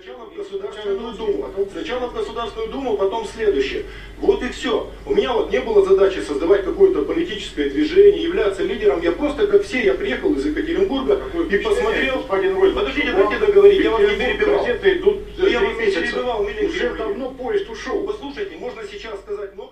[0.00, 3.84] Сначала в Государственную Думу, сначала в Государственную Думу, потом следующее.
[4.16, 4.88] Вот и все.
[5.04, 9.02] У меня вот не было задачи создавать какое-то политическое движение, являться лидером.
[9.02, 12.20] Я просто, как все, я приехал из Екатеринбурга Какое и посмотрел...
[12.20, 14.58] Господин Роль, подождите, дайте договорить, я вас не перебивал.
[14.64, 18.06] Газеты идут я вас не перебивал, Уже давно поезд ушел.
[18.06, 19.69] Послушайте, можно сейчас сказать много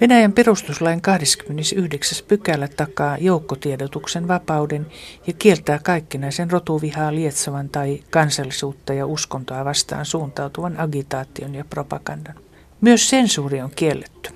[0.00, 2.18] Venäjän perustuslain 29.
[2.28, 4.86] pykälä takaa joukkotiedotuksen vapauden
[5.26, 12.34] ja kieltää kaikkinaisen rotuvihaa lietsovan tai kansallisuutta ja uskontoa vastaan suuntautuvan agitaation ja propagandan.
[12.80, 14.30] Myös sensuuri on kielletty.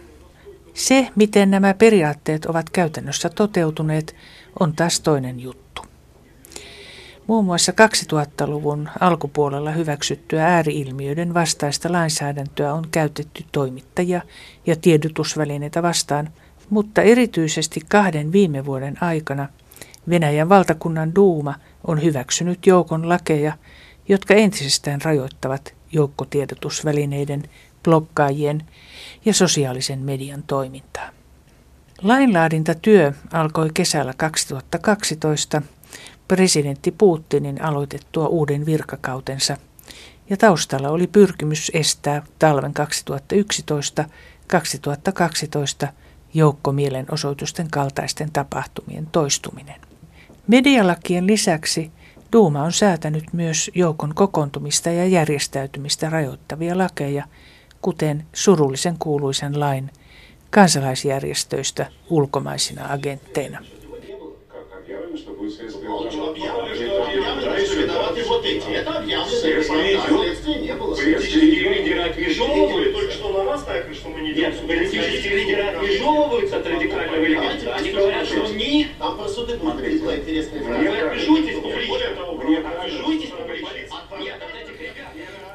[0.75, 4.17] Se, miten nämä periaatteet ovat käytännössä toteutuneet,
[4.61, 5.70] on taas toinen juttu.
[7.31, 14.23] Muun muassa 2000-luvun alkupuolella hyväksyttyä ääriilmiöiden vastaista lainsäädäntöä on käytetty toimittajia
[14.67, 16.31] ja tiedotusvälineitä vastaan,
[16.71, 19.49] mutta erityisesti kahden viime vuoden aikana
[20.09, 21.55] Venäjän valtakunnan duuma
[21.87, 23.53] on hyväksynyt joukon lakeja,
[24.09, 27.43] jotka entisestään rajoittavat joukkotiedotusvälineiden,
[27.85, 28.63] blokkaajien
[29.25, 31.11] ja sosiaalisen median toimintaa.
[32.03, 35.63] Lainlaadintatyö alkoi kesällä 2012
[36.31, 39.57] presidentti Putinin aloitettua uuden virkakautensa,
[40.31, 42.73] ja taustalla oli pyrkimys estää talven
[45.85, 45.89] 2011-2012
[46.35, 49.81] joukkomielenosoitusten kaltaisten tapahtumien toistuminen.
[50.47, 51.91] Medialakien lisäksi
[52.33, 57.25] Duuma on säätänyt myös joukon kokoontumista ja järjestäytymistä rajoittavia lakeja,
[57.83, 59.91] kuten surullisen kuuluisen lain
[60.51, 63.80] kansalaisjärjestöistä ulkomaisina agentteina.
[67.76, 68.70] виноваты вот эти.
[68.70, 69.30] Это объявлено.
[69.30, 70.96] Следствия не было.
[70.96, 72.94] Политические лидеры отмежевывают.
[72.94, 74.68] Только что на нас так, что мы не делаем.
[74.68, 77.76] Политические лидеры отмежевываются от радикального элемента.
[77.76, 78.88] Они говорят, что они...
[79.00, 81.08] Там про суды будет была интересная фраза.
[81.08, 82.70] Отмежуйтесь публично.
[82.70, 83.70] Отмежуйтесь публично.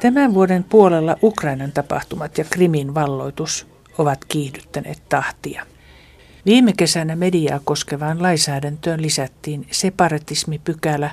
[0.00, 3.66] Tämän vuoden puolella Ukrainan tapahtumat ja Krimin valloitus
[3.98, 5.66] ovat kiihdyttäneet tahtia.
[6.45, 11.11] Viime kesänä mediaa koskevaan lainsäädäntöön lisättiin separatismipykälä,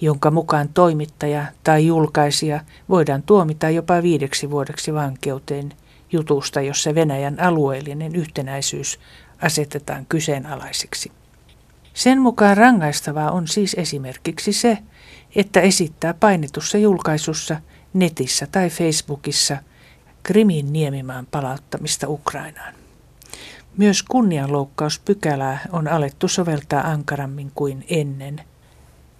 [0.00, 5.72] jonka mukaan toimittaja tai julkaisija voidaan tuomita jopa viideksi vuodeksi vankeuteen
[6.12, 8.98] jutusta, jossa Venäjän alueellinen yhtenäisyys
[9.42, 11.12] asetetaan kyseenalaiseksi.
[11.94, 14.78] Sen mukaan rangaistavaa on siis esimerkiksi se,
[15.36, 17.56] että esittää painetussa julkaisussa
[17.94, 19.56] netissä tai Facebookissa
[20.22, 22.85] Krimin niemimaan palauttamista Ukrainaan.
[23.76, 28.40] Myös kunnianloukkauspykälää on alettu soveltaa ankarammin kuin ennen–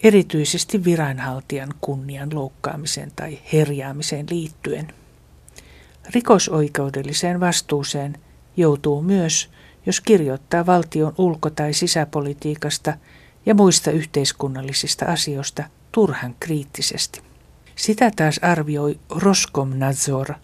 [0.02, 4.92] erityisesti viranhaltijan kunnian loukkaamiseen tai herjaamiseen liittyen.
[6.10, 8.18] Rikosoikeudelliseen vastuuseen
[8.56, 9.50] joutuu myös,
[9.86, 12.94] jos kirjoittaa valtion ulko- tai sisäpolitiikasta
[13.46, 17.20] ja muista yhteiskunnallisista asioista turhan kriittisesti.
[17.76, 20.34] Sitä taas arvioi Roskomnadzor,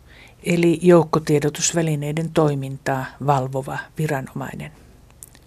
[0.44, 4.72] eli joukkotiedotusvälineiden toimintaa valvova viranomainen.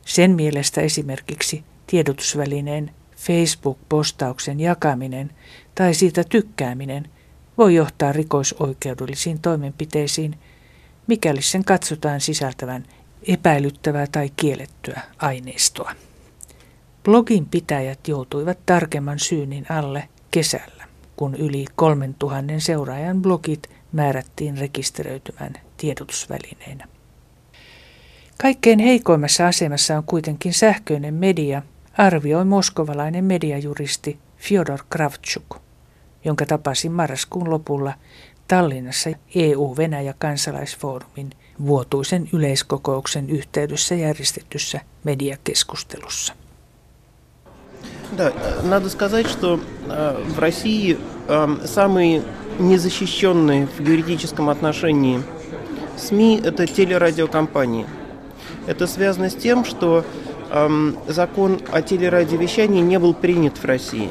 [0.06, 5.32] Sen mielestä esimerkiksi tiedotusvälineen Facebook-postauksen jakaminen
[5.76, 7.10] tai siitä tykkääminen
[7.58, 10.36] voi johtaa rikosoikeudellisiin toimenpiteisiin,
[11.08, 12.86] mikäli sen katsotaan sisältävän
[13.28, 15.92] epäilyttävää tai kiellettyä aineistoa.
[17.04, 20.84] Blogin pitäjät joutuivat tarkemman syynin alle kesällä,
[21.16, 26.89] kun yli 3000 seuraajan blogit määrättiin rekisteröitymään tiedotusvälineenä.
[28.43, 35.57] Kaikkein heikoimmassa asemassa on kuitenkin sähköinen media – arvioi moskovalainen mediajuristi Fyodor Kravchuk,
[36.25, 37.93] jonka tapasin marraskuun lopulla
[38.49, 41.31] Tallinnassa EU-Venäjä-kansalaisfoorumin
[41.67, 46.35] vuotuisen yleiskokouksen yhteydessä järjestetyssä mediakeskustelussa.
[48.17, 49.61] Да, надо сказать, что э,
[50.35, 52.23] в России э, самые
[52.60, 55.22] незащищенные в юридическом отношении
[55.98, 57.86] СМИ– это телерадиокомпании.
[58.68, 60.04] Это связано с тем, что
[61.08, 64.10] закон о телерадиовещании не был принят в России.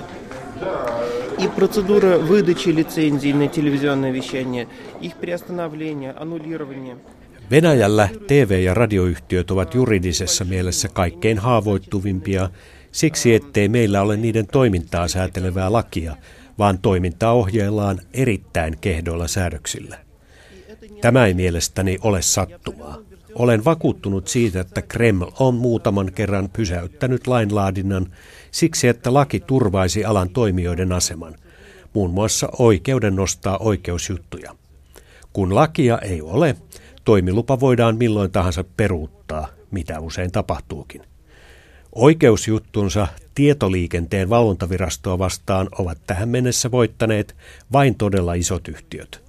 [1.39, 4.69] И процедура выдачи лицензий на телевизионное вещание,
[5.01, 6.97] их приостановление, аннулирование–
[7.51, 12.51] Venäjällä TV- ja radioyhtiöt ovat juridisessa mielessä kaikkein haavoittuvimpia
[12.93, 16.17] siksi, ettei meillä ole niiden toimintaa säätelevää lakia,
[16.59, 19.99] vaan toimintaa ohjeillaan erittäin kehdoilla säädöksillä.
[21.01, 22.99] Tämä ei mielestäni ole sattumaa.
[23.35, 28.07] Olen vakuuttunut siitä, että Kreml on muutaman kerran pysäyttänyt lainlaadinnan
[28.51, 31.35] siksi, että laki turvaisi alan toimijoiden aseman,
[31.93, 34.57] muun muassa oikeuden nostaa oikeusjuttuja.
[35.33, 36.57] Kun lakia ei ole,
[37.05, 41.03] toimilupa voidaan milloin tahansa peruuttaa, mitä usein tapahtuukin.
[41.96, 47.36] Oikeusjuttunsa tietoliikenteen valvontavirastoa vastaan ovat tähän mennessä voittaneet
[47.74, 49.22] vain todella isot yhtiöt.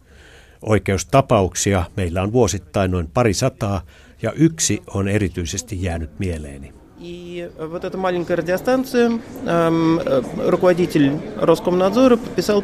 [0.63, 3.83] Oikeustapauksia meillä on vuosittain noin pari sataa
[4.23, 6.73] ja yksi on erityisesti jäänyt mieleeni.
[7.03, 9.99] И вот эта маленькая радиостанция, эм,
[10.37, 12.63] руководитель Роскомнадзора подписал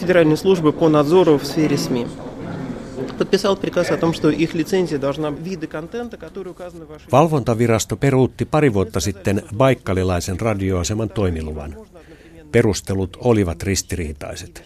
[0.00, 2.06] Федеральной службы по надзору в сфере СМИ.
[3.18, 7.08] Подписал приказ о том, что их лицензия должна виды контента, которые указаны в вашей...
[7.12, 11.76] Valvontavirasto peruutti pari vuotta sitten baikkalilaisen radioaseman toimiluvan.
[12.52, 14.62] Perustelut olivat ristiriitaiset.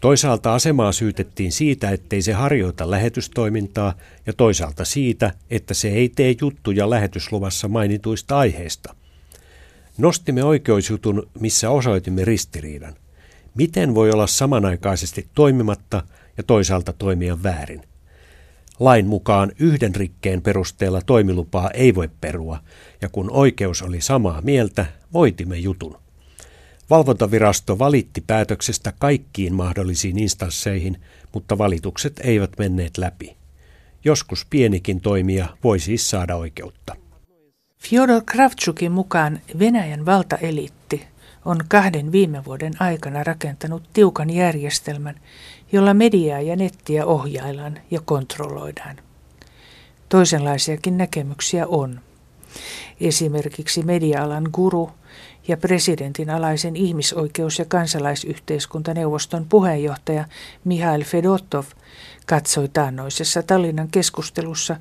[0.00, 3.94] Toisaalta asemaa syytettiin siitä, ettei se harjoita lähetystoimintaa
[4.26, 8.94] ja toisaalta siitä, että se ei tee juttuja lähetysluvassa mainituista aiheista.
[9.98, 12.94] Nostimme oikeusjutun, missä osoitimme ristiriidan.
[13.54, 16.02] Miten voi olla samanaikaisesti toimimatta
[16.37, 17.81] ja toisaalta toimia väärin?
[18.79, 22.59] Lain mukaan yhden rikkeen perusteella toimilupaa ei voi perua,
[23.01, 25.97] ja kun oikeus oli samaa mieltä, voitimme jutun.
[26.89, 31.01] Valvontavirasto valitti päätöksestä kaikkiin mahdollisiin instansseihin,
[31.33, 33.37] mutta valitukset eivät menneet läpi.
[34.05, 36.95] Joskus pienikin toimija voi siis saada oikeutta.
[37.77, 41.07] Fyodor Kravtsukin mukaan Venäjän valtaeliitti
[41.45, 45.15] on kahden viime vuoden aikana rakentanut tiukan järjestelmän,
[45.73, 48.95] jolla mediaa ja nettiä ohjaillaan ja kontrolloidaan.
[50.09, 51.99] Toisenlaisiakin näkemyksiä on.
[53.01, 54.91] Esimerkiksi media-alan guru
[55.47, 60.25] ja presidentin alaisen ihmisoikeus- ja kansalaisyhteiskuntaneuvoston puheenjohtaja
[60.63, 61.65] Mihail Fedotov
[62.25, 64.75] katsoi taannoisessa Tallinnan keskustelussa,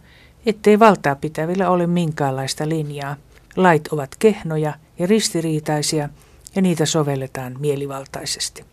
[0.47, 3.17] ettei valtaa pitävillä ole minkäänlaista linjaa.
[3.57, 6.09] Lait ovat kehnoja ja ristiriitaisia
[6.55, 8.65] ja niitä sovelletaan mielivaltaisesti.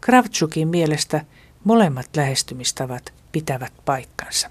[0.00, 1.24] Kravtsukin mielestä
[1.64, 4.48] molemmat lähestymistavat pitävät paikkansa.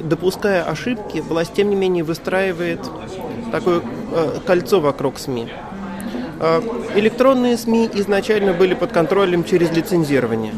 [0.00, 2.80] допуская ошибки, власть тем не менее выстраивает
[3.50, 3.82] такое
[4.46, 5.48] кольцо вокруг СМИ.
[6.94, 10.52] Электронные СМИ изначально были под контролем через лицензирование.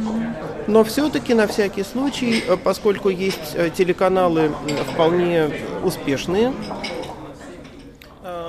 [0.67, 4.53] Но все-таки на всякий случай, поскольку есть телеканалы
[4.93, 5.51] вполне
[5.83, 6.53] успешные,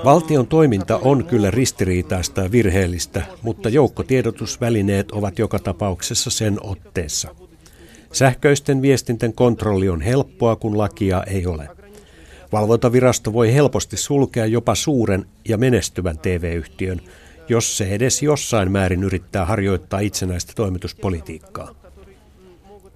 [0.04, 7.34] Valtion toiminta on kyllä ristiriitaista ja virheellistä, mutta joukkotiedotusvälineet ovat joka tapauksessa sen otteessa.
[8.12, 11.68] Sähköisten viestinten kontrolli on helppoa, kun lakia ei ole.
[12.52, 17.00] Valvontavirasto voi helposti sulkea jopa suuren ja menestyvän TV-yhtiön,
[17.48, 21.74] jos se edes jossain määrin yrittää harjoittaa itsenäistä toimituspolitiikkaa.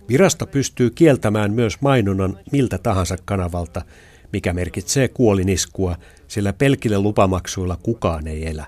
[0.08, 3.82] Virasto pystyy kieltämään myös mainonnan miltä tahansa kanavalta,
[4.32, 5.96] mikä merkitsee kuoliniskua,
[6.28, 8.66] sillä pelkillä lupamaksuilla kukaan ei elä.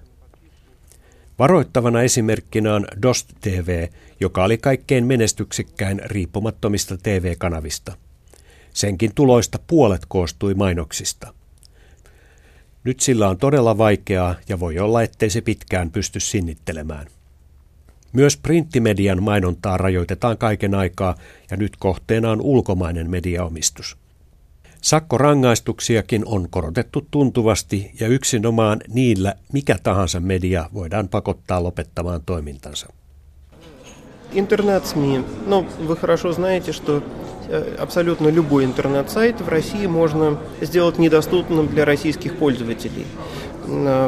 [1.39, 3.89] Varoittavana esimerkkinä on Dost TV,
[4.21, 7.97] joka oli kaikkein menestyksekkäin riippumattomista TV-kanavista.
[8.75, 11.35] Senkin tuloista puolet koostui mainoksista.
[12.85, 17.07] Nyt sillä on todella vaikeaa ja voi olla, ettei se pitkään pysty sinnittelemään.
[18.13, 21.15] Myös printtimedian mainontaa rajoitetaan kaiken aikaa
[21.51, 23.97] ja nyt kohteena on ulkomainen mediaomistus.
[24.82, 32.88] Sakkorangaistuksiakin on korotettu tuntuvasti ja yksinomaan niillä mikä tahansa media voidaan pakottaa lopettamaan toimintansa.
[34.34, 35.24] Интернет-СМИ.
[35.46, 37.04] Ну, вы хорошо знаете, что
[37.78, 43.06] абсолютно любой интернет-сайт в России можно сделать недоступным для российских пользователей.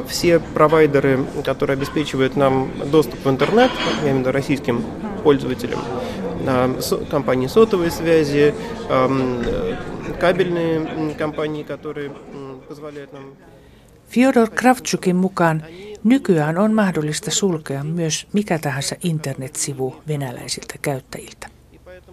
[0.07, 3.72] Все провайдеры, которые обеспечивают нам доступ в интернет,
[4.04, 4.84] я имею в виду российским
[5.24, 5.79] пользователям,
[7.10, 8.53] компании сотовой связи,
[10.20, 12.12] кабельные компании, которые
[12.67, 13.25] позволяют нам
[14.10, 15.63] Fyodor Kravtsukin mukaan
[16.03, 21.48] nykyään on mahdollista sulkea myös mikä tahansa internetsivu venäläisiltä käyttäjiltä.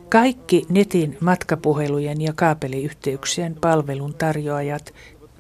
[0.08, 4.94] Kaikki netin matkapuhelujen ja kaapeliyhteyksien palvelun tarjoajat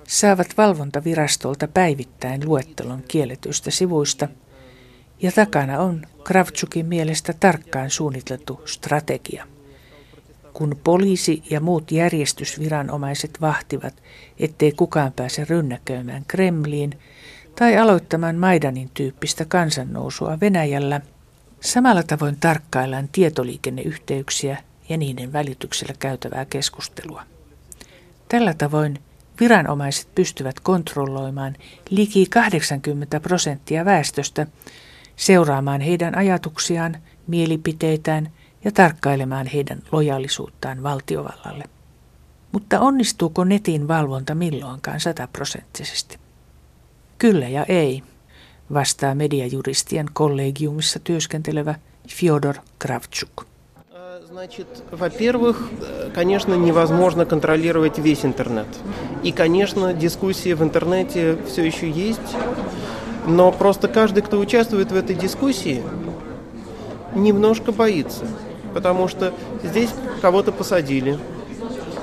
[0.08, 4.28] saavat valvontavirastolta päivittäin luettelon kielletyistä sivuista,
[5.21, 9.47] ja takana on Kravtsukin mielestä tarkkaan suunniteltu strategia.
[10.53, 13.93] Kun poliisi ja muut järjestysviranomaiset vahtivat,
[14.39, 16.99] ettei kukaan pääse rynnäköimään Kremliin
[17.55, 21.01] tai aloittamaan Maidanin tyyppistä kansannousua Venäjällä,
[21.59, 24.57] samalla tavoin tarkkaillaan tietoliikenneyhteyksiä
[24.89, 27.23] ja niiden välityksellä käytävää keskustelua.
[28.29, 28.99] Tällä tavoin
[29.39, 31.55] viranomaiset pystyvät kontrolloimaan
[31.89, 34.47] liki 80 prosenttia väestöstä,
[35.16, 38.30] seuraamaan heidän ajatuksiaan, mielipiteitään
[38.64, 41.64] ja tarkkailemaan heidän lojaalisuuttaan valtiovallalle.
[42.52, 46.18] Mutta onnistuuko netin valvonta milloinkaan sataprosenttisesti?
[47.18, 48.02] Kyllä ja ei,
[48.72, 51.74] vastaa mediajuristien kollegiumissa työskentelevä
[52.08, 53.46] Fyodor Kravchuk.
[54.32, 55.70] Значит, во-первых,
[56.14, 58.66] конечно, невозможно контролировать весь интернет.
[59.22, 62.36] И, конечно, дискуссии в интернете все еще есть.
[63.26, 65.82] Но просто каждый, кто участвует в этой дискуссии,
[67.14, 68.26] немножко боится.
[68.74, 71.18] Потому что здесь кого-то посадили,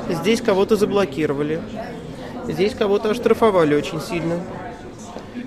[0.10, 1.62] здесь кого-то заблокировали,
[2.48, 4.40] здесь кого-то оштрафовали очень сильно.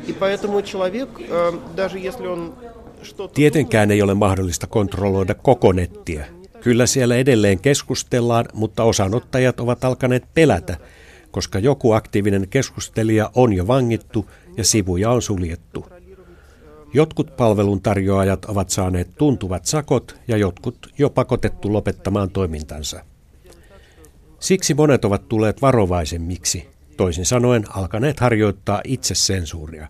[0.07, 2.55] И поэтому человек, э, даже если он
[3.03, 3.35] что-то...
[3.35, 6.27] Tietenkään ei ole mahdollista kontrolloida koko nettiä.
[6.61, 10.77] Kyllä siellä edelleen keskustellaan, mutta osanottajat ovat alkaneet pelätä,
[11.31, 14.27] koska joku aktiivinen keskustelija on jo vangittu
[14.58, 15.86] ja sivuja on suljettu.
[16.94, 23.04] Jotkut palveluntarjoajat ovat saaneet tuntuvat sakot ja jotkut jo pakotettu lopettamaan toimintansa.
[24.40, 29.88] Siksi monet ovat tulleet varovaisemmiksi, toisin sanoen alkaneet harjoittaa itsesensuuria.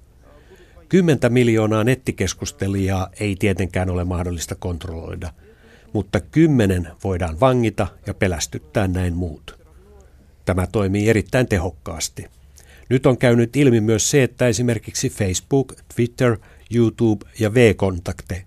[0.89, 5.33] Kymmentä miljoonaa nettikeskustelijaa ei tietenkään ole mahdollista kontrolloida,
[5.93, 9.59] mutta kymmenen voidaan vangita ja pelästyttää näin muut.
[10.45, 12.25] Tämä toimii erittäin tehokkaasti.
[12.88, 16.36] Nyt on käynyt ilmi myös se, että esimerkiksi Facebook, Twitter,
[16.74, 18.42] YouTube ja V-kontakte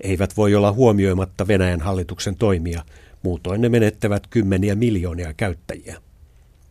[0.00, 2.82] eivät voi olla huomioimatta Venäjän hallituksen toimia,
[3.22, 5.96] muutoin ne menettävät kymmeniä miljoonia käyttäjiä.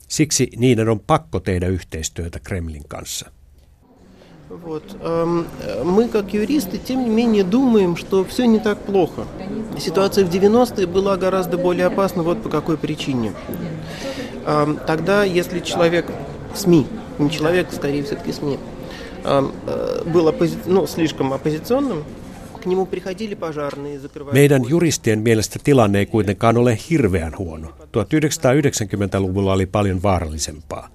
[0.07, 3.31] Siksi niiden on pakko tehdä yhteistyötä Kremlin kanssa.
[4.49, 4.97] Вот.
[5.83, 9.27] Мы, как юристы, тем не менее думаем, что все не так плохо.
[9.77, 13.33] Ситуация в 90-е была гораздо более опасна вот по какой причине.
[14.87, 16.87] Тогда, если человек в СМИ,
[17.19, 18.59] не человек, скорее все-таки СМИ,
[20.13, 20.57] был оппози...
[20.65, 22.03] ну, слишком оппозиционным,
[22.61, 24.33] к нему приходили пожарные, закрывали...
[24.33, 27.67] Meidän juristien mielestä tilanne ei kuitenkaan ole hirveän huono.
[27.67, 30.89] 1990-luvulla oli paljon vaarallisempaa.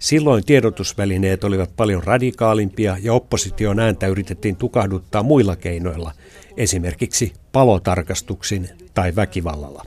[0.00, 6.12] Silloin tiedotusvälineet olivat paljon radikaalimpia ja opposition ääntä yritettiin tukahduttaa muilla keinoilla,
[6.56, 9.84] esimerkiksi palotarkastuksin tai väkivallalla.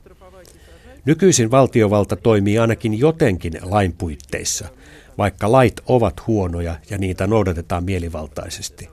[1.05, 4.67] Nykyisin valtiovalta toimii ainakin jotenkin lain puitteissa,
[5.18, 8.88] vaikka lait ovat huonoja ja niitä noudatetaan mielivaltaisesti.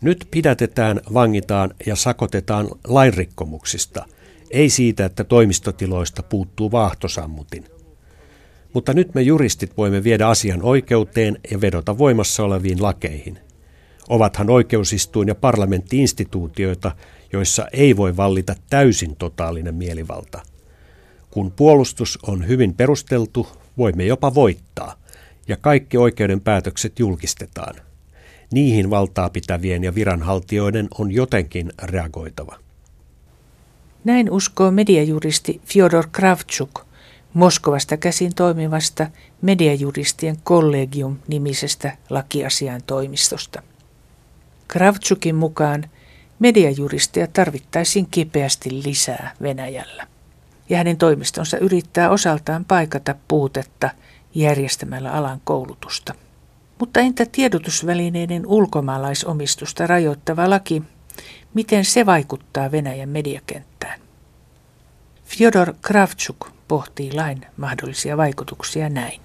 [0.00, 4.06] Nyt pidätetään, vangitaan ja sakotetaan lainrikkomuksista,
[4.50, 7.64] ei siitä, että toimistotiloista puuttuu vaahtosammutin–
[8.72, 13.38] mutta nyt me juristit voimme viedä asian oikeuteen ja vedota voimassa oleviin lakeihin.
[14.08, 16.92] Ovathan oikeusistuin ja parlamentti-instituutioita,
[17.32, 20.42] joissa ei voi vallita täysin totaalinen mielivalta.
[21.30, 23.46] Kun puolustus on hyvin perusteltu,
[23.78, 24.94] voimme jopa voittaa,
[25.48, 27.74] ja kaikki oikeuden päätökset julkistetaan.
[28.52, 32.56] Niihin valtaa pitävien ja viranhaltijoiden on jotenkin reagoitava.
[34.04, 36.80] Näin uskoo mediajuristi Fyodor Kravchuk–
[37.34, 39.06] Moskovasta käsin toimivasta
[39.42, 43.62] mediajuristien kollegium-nimisestä lakiasian toimistosta.
[44.68, 45.84] Kravtsukin mukaan
[46.38, 50.06] mediajuristeja tarvittaisiin kipeästi lisää Venäjällä
[50.69, 53.89] Ja hänen toimistonsa yrittää osaltaan paikata puutetta
[54.35, 56.13] järjestämällä alan koulutusta.
[56.79, 60.83] Mutta entä tiedotusvälineiden ulkomaalaisomistusta rajoittava laki,
[61.53, 63.99] miten se vaikuttaa Venäjän mediakenttään?
[65.25, 69.21] Fyodor Kravchuk pohtii lain mahdollisia vaikutuksia näin.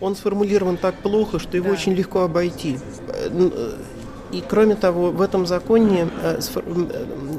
[0.00, 2.78] Он сформулирован так плохо, что его очень легко обойти.
[4.32, 6.08] И кроме того, в этом законе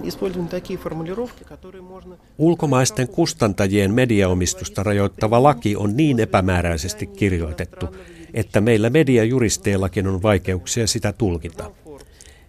[0.04, 2.18] использованы такие формулировки, которые можно...
[2.38, 7.86] Ulkomaisten kustantajien mediaomistusta rajoittava laki on niin epämääräisesti kirjoitettu,
[8.34, 11.72] että meillä mediajuristeillakin on vaikeuksia sitä tulkita.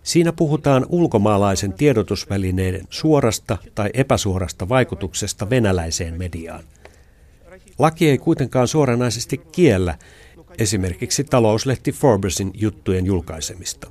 [0.02, 6.64] Siinä puhutaan ulkomaalaisen tiedotusvälineiden suorasta tai epäsuorasta vaikutuksesta venäläiseen mediaan.
[7.78, 9.94] Laki ei kuitenkaan suoranaisesti kiellä
[10.58, 13.90] esimerkiksi talouslehti Forbesin juttujen julkaisemista.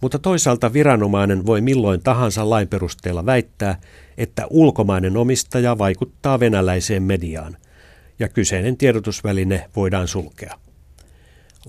[0.00, 3.80] Mutta toisaalta viranomainen voi milloin tahansa lain perusteella väittää,
[4.18, 7.56] että ulkomainen omistaja vaikuttaa venäläiseen mediaan,
[8.18, 10.54] ja kyseinen tiedotusväline voidaan sulkea.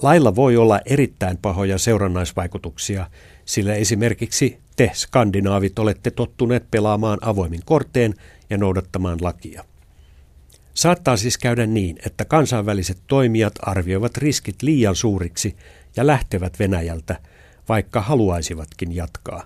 [0.01, 3.09] Lailla voi olla erittäin pahoja seurannaisvaikutuksia,
[3.45, 8.13] sillä esimerkiksi te skandinaavit olette tottuneet pelaamaan avoimin korteen
[8.49, 9.65] ja noudattamaan lakia.
[10.73, 15.55] Saattaa siis käydä niin, että kansainväliset toimijat arvioivat riskit liian suuriksi
[15.95, 17.19] ja lähtevät Venäjältä,
[17.69, 19.43] vaikka haluaisivatkin jatkaa.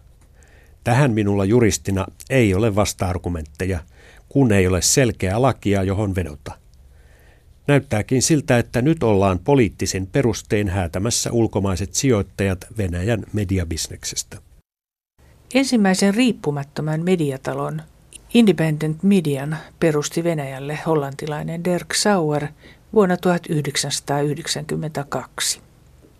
[0.83, 3.79] Tähän minulla juristina ei ole vasta-argumentteja,
[4.29, 6.51] kun ei ole selkeää lakia, johon vedota.
[7.67, 14.37] Näyttääkin siltä, että nyt ollaan poliittisin perustein häätämässä ulkomaiset sijoittajat Venäjän mediabisneksestä.
[15.53, 17.81] Ensimmäisen riippumattoman mediatalon
[18.33, 22.47] Independent Median perusti Venäjälle hollantilainen Dirk Sauer
[22.93, 25.61] vuonna 1992.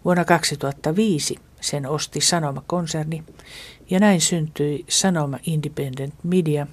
[0.05, 3.23] Vuonna 2005 sen osti Sanoma-konserni,
[3.89, 6.67] ja näin syntyi Sanoma Independent Media,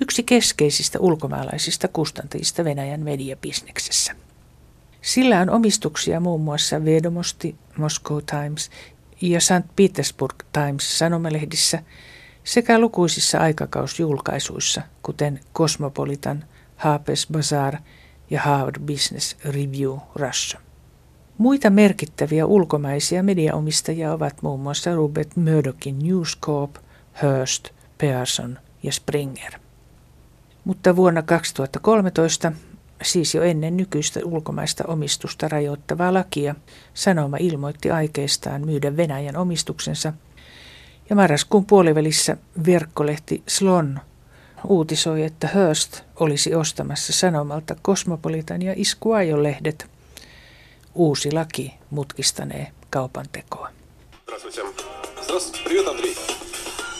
[0.00, 4.12] yksi keskeisistä ulkomaalaisista kustantajista Venäjän mediabisneksessä.
[5.02, 8.70] Sillä on omistuksia muun muassa Vedomosti, Moscow Times
[9.20, 9.76] ja St.
[9.76, 11.82] Petersburg Times sanomalehdissä
[12.44, 16.44] sekä lukuisissa aikakausjulkaisuissa, kuten Cosmopolitan,
[16.76, 17.76] Harper's Bazaar
[18.30, 20.60] ja Harvard Business Review Russia.
[21.40, 26.76] Muita merkittäviä ulkomaisia mediaomistajia ovat muun muassa Rupert Murdochin News Corp,
[27.22, 27.68] Hearst,
[27.98, 29.52] Pearson ja Springer.
[30.64, 32.52] Mutta vuonna 2013,
[33.02, 36.54] siis jo ennen nykyistä ulkomaista omistusta rajoittavaa lakia,
[36.94, 40.12] Sanoma ilmoitti aikeistaan myydä Venäjän omistuksensa
[41.10, 44.00] ja marraskuun puolivälissä verkkolehti Slon
[44.68, 49.86] uutisoi, että Hearst olisi ostamassa Sanomalta Cosmopolitan ja Iskuajon lehdet–
[50.95, 53.69] Uusi laki mutkistanee kaupan tekoa.
[55.63, 56.15] Привет, Андрей.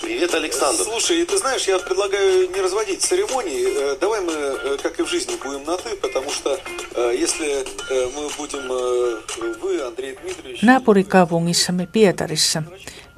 [0.06, 0.84] Привет, Александр.
[0.84, 3.94] Слушай, ты знаешь, я предлагаю не разводить церемонии.
[3.94, 6.60] Э, давай мы, э, как и в жизни, будем на «ты», потому что
[6.96, 7.66] э, если
[8.16, 8.68] мы будем
[9.62, 10.62] вы, Андрей Дмитриевич...
[10.62, 12.64] Naapurikaupungissamme Pietarissa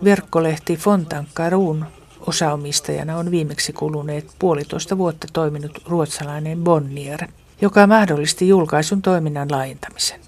[0.04, 1.86] verkkolehti Fontankaruun
[2.28, 7.28] osaomistajana on viimeksi kuluneet puolitoista vuotta toiminut ruotsalainen Bonnier,
[7.62, 10.20] joka mahdollisti julkaisun toiminnan laajentamisen.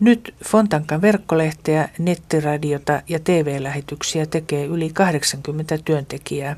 [0.00, 6.56] Nyt Fontankan verkkolehteä, nettiradiota ja TV-lähetyksiä tekee yli 80 työntekijää.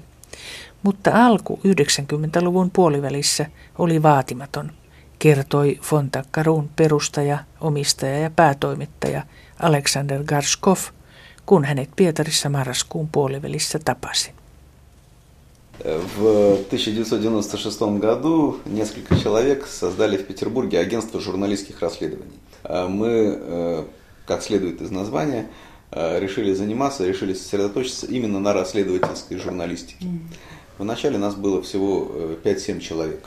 [0.83, 3.47] Mutta alku 90-luvun puolivälissä
[3.79, 4.73] oli vaatimaton,
[5.19, 9.23] kertoi Fontakkaruun perustaja, omistaja ja päätoimittaja
[9.63, 10.79] Alexander Garskov,
[11.47, 14.33] kun hänet Pietarissa marraskuun puolivälissä tapasi.
[15.85, 22.39] В 1996 году несколько человек создали в Петербурге агентство журналистских расследований.
[22.69, 23.85] Мы,
[24.27, 25.47] как следует из названия,
[25.93, 30.07] решили заниматься, решили сосредоточиться именно на расследовательской журналистике.
[30.79, 32.11] Вначале нас было всего
[32.45, 33.25] 5-7 человек.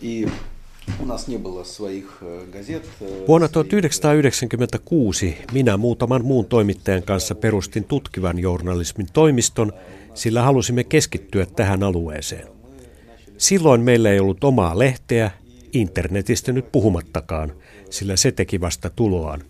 [0.00, 0.28] И
[1.00, 2.82] у нас не было своих газет.
[3.26, 9.72] Vuonna 1996 minä muutaman muun toimittajan kanssa perustin tutkivan journalismin toimiston,
[10.14, 12.48] sillä halusimme keskittyä tähän alueeseen.
[13.38, 15.30] Silloin meillä ei ollut omaa lehteä,
[15.72, 17.52] internetistä nyt puhumattakaan,
[17.89, 19.43] sillä se teki vasta tuloaan.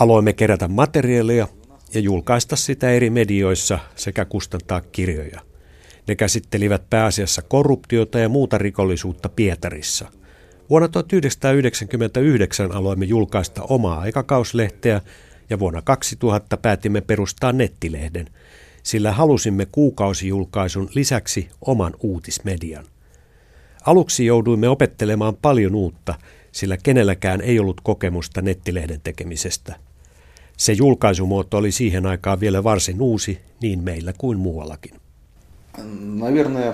[0.00, 1.48] Aloimme kerätä materiaalia
[1.94, 5.40] ja julkaista sitä eri medioissa sekä kustantaa kirjoja.
[6.08, 10.08] Ne käsittelivät pääasiassa korruptiota ja muuta rikollisuutta Pietarissa.
[10.70, 15.00] Vuonna 1999 aloimme julkaista omaa aikakauslehteä
[15.50, 18.26] ja vuonna 2000 päätimme perustaa nettilehden,
[18.82, 22.84] sillä halusimme kuukausijulkaisun lisäksi oman uutismedian.
[23.86, 26.14] Aluksi jouduimme opettelemaan paljon uutta,
[26.56, 29.74] sillä kenelläkään ei ollut kokemusta nettilehden tekemisestä.
[30.56, 34.94] Se julkaisumuoto oli siihen aikaan vielä varsin uusi, niin meillä kuin muuallakin.
[36.18, 36.72] Наверное,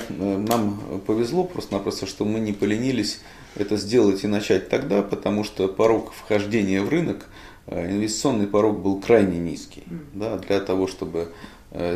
[0.49, 3.21] нам повезло просто-напросто, что мы не поленились
[3.57, 7.29] это сделать и начать тогда, потому что порог вхождения в рынок,
[7.67, 9.83] инвестиционный порог был крайне низкий.
[10.15, 11.33] Да, для того, чтобы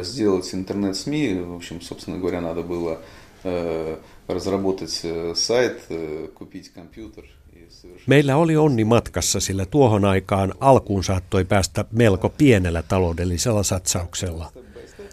[0.03, 2.99] сделать интернет-СМИ, в общем, собственно говоря, надо было
[4.27, 5.83] разработать сайт,
[6.35, 7.25] купить компьютер.
[8.07, 14.53] Meillä oli onni matkassa, sillä tuohon aikaan alkuun saattoi päästä melko pienellä taloudellisella satsauksella.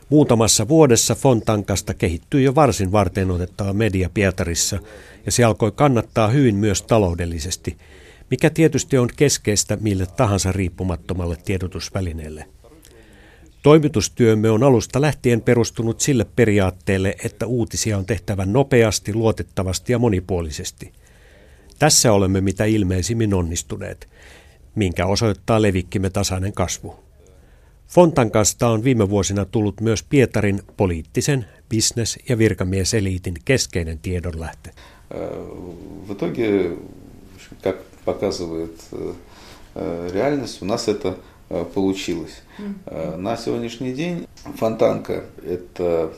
[0.09, 4.79] Muutamassa vuodessa Fontankasta kehittyi jo varsin varten otettava media Pietarissa,
[5.25, 7.77] ja se alkoi kannattaa hyvin myös taloudellisesti,
[8.31, 12.45] mikä tietysti on keskeistä mille tahansa riippumattomalle tiedotusvälineelle.
[13.63, 20.91] Toimitustyömme on alusta lähtien perustunut sille periaatteelle, että uutisia on tehtävä nopeasti, luotettavasti ja monipuolisesti–
[21.78, 24.08] tässä olemme mitä ilmeisimmin onnistuneet,
[24.74, 26.96] minkä osoittaa levikkimme tasainen kasvu.
[27.88, 34.70] Fontankasta on viime vuosina tullut myös Pietarin poliittisen, bisnes- ja virkamieseliitin keskeinen tiedonlähte.
[36.08, 36.76] В итоге,
[37.62, 38.76] как показывает
[40.12, 41.14] реальность, у нас это
[41.74, 42.42] получилось.
[43.16, 46.10] На сегодняшний день Фонтанка – это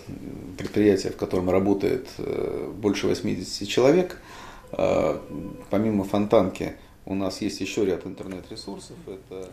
[0.56, 2.08] предприятие, в котором работает
[2.82, 4.22] больше 80 человек –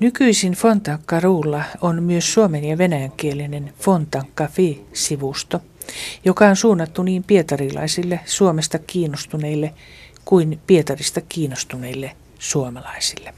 [0.00, 5.60] Nykyisin Fontanka-ruulla on myös suomen ja venäjänkielinen Fontankka-fi-sivusto,
[6.24, 9.74] joka on suunnattu niin pietarilaisille Suomesta kiinnostuneille
[10.24, 13.34] kuin Pietarista kiinnostuneille suomalaisille.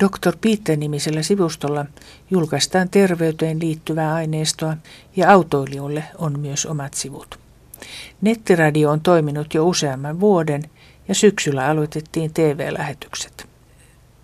[0.00, 0.36] Dr.
[0.40, 1.86] Piitte-nimisellä sivustolla
[2.30, 4.76] julkaistaan terveyteen liittyvää aineistoa
[5.16, 7.38] ja autoilijoille on myös omat sivut.
[8.20, 10.62] Nettiradio on toiminut jo useamman vuoden–
[11.08, 13.48] ja syksyllä aloitettiin TV-lähetykset.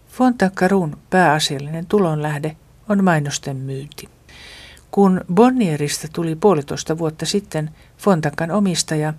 [0.09, 2.57] Fontakarun pääasiallinen tulonlähde
[2.89, 4.09] on mainosten myynti.
[4.91, 9.15] Kun Bonnierista tuli puolitoista vuotta sitten Fontankan omistaja,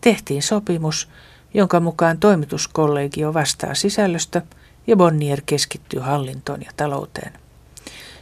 [0.00, 1.08] tehtiin sopimus,
[1.54, 4.42] jonka mukaan toimituskollegio vastaa sisällöstä
[4.86, 7.32] ja Bonnier keskittyy hallintoon ja talouteen.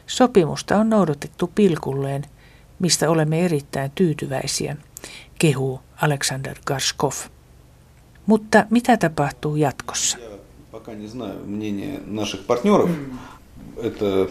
[0.07, 2.22] Sopimusta on noudatettu pilkulleen,
[2.79, 4.76] mistä olemme erittäin tyytyväisiä,
[5.38, 7.12] kehuu Alexander Garskov.
[8.31, 10.19] Mutta mitä tapahtuu jatkossa?
[10.73, 12.90] Пока не знаю мнение наших партнеров.
[13.83, 14.31] Это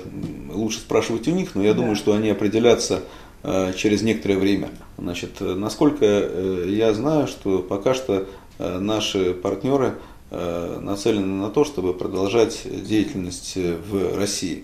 [0.50, 3.02] лучше спрашивать у них, но я думаю, что они определятся
[3.44, 4.70] э, через некоторое время.
[4.98, 8.26] Значит, насколько э, я знаю, что пока что
[8.58, 9.96] э, наши партнеры
[10.32, 14.64] нацелены на то, чтобы продолжать деятельность в России.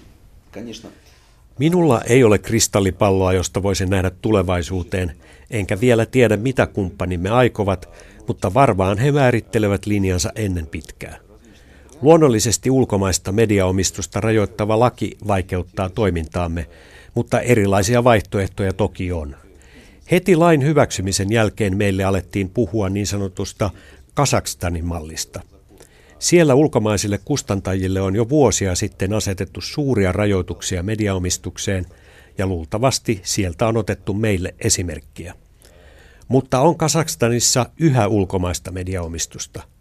[0.54, 0.90] Конечно.
[1.60, 5.16] Minulla ei ole kristallipalloa, josta voisin nähdä tulevaisuuteen,
[5.52, 7.90] enkä vielä tiedä mitä kumppanimme aikovat,
[8.28, 11.18] mutta varmaan he määrittelevät linjansa ennen pitkää.
[12.02, 16.68] Luonnollisesti ulkomaista mediaomistusta rajoittava laki vaikeuttaa toimintaamme,
[17.14, 19.36] mutta erilaisia vaihtoehtoja toki on.
[20.12, 23.70] Heti lain hyväksymisen jälkeen meille alettiin puhua niin sanotusta
[24.14, 25.42] Kasakstanin mallista.
[26.19, 31.87] Siellä ulkomaisille kustantajille on jo vuosia sitten asetettu suuria rajoituksia mediaomistukseen
[32.39, 35.35] ja luultavasti sieltä on otettu meille esimerkkiä.
[36.29, 39.73] Mutta on Kasakstanissa yhä ulkomaista mediaomistusta –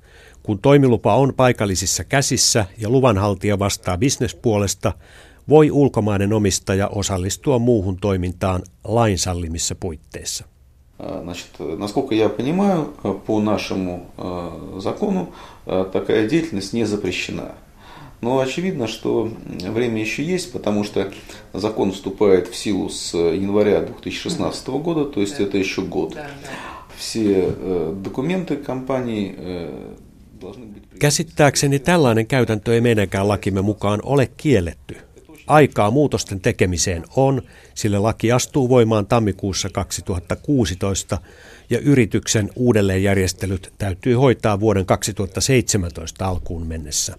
[0.43, 4.93] kun toimilupa on paikallisissa käsissä ja luvanhaltija vastaa bisnespuolesta,
[5.49, 10.45] voi ulkomainen omistaja osallistua muuhun toimintaan lain sallimissa puitteissa.
[11.23, 12.93] Значит, насколько я понимаю,
[13.27, 13.99] по нашему
[14.79, 15.31] закону
[15.65, 17.55] такая деятельность не запрещена.
[18.21, 21.11] Но очевидно, что время еще есть, потому что
[21.53, 26.17] закон вступает в силу с января 2016 года, то есть это еще год.
[26.97, 27.53] Все
[28.03, 29.35] документы компании
[30.99, 34.97] Käsittääkseni tällainen käytäntö ei meidänkään lakimme mukaan ole kielletty.
[35.47, 37.41] Aikaa muutosten tekemiseen on,
[37.73, 41.17] sillä laki astuu voimaan tammikuussa 2016
[41.70, 47.16] ja yrityksen uudelleenjärjestelyt täytyy hoitaa vuoden 2017 alkuun mennessä.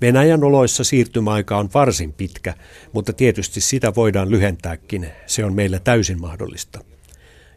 [0.00, 2.54] Venäjän oloissa siirtymäaika on varsin pitkä,
[2.92, 5.08] mutta tietysti sitä voidaan lyhentääkin.
[5.26, 6.84] Se on meillä täysin mahdollista.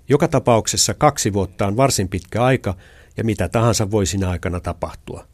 [0.09, 2.75] Joka tapauksessa kaksi vuotta on varsin pitkä aika,
[3.17, 5.27] ja mitä tahansa voi siinä aikana tapahtua.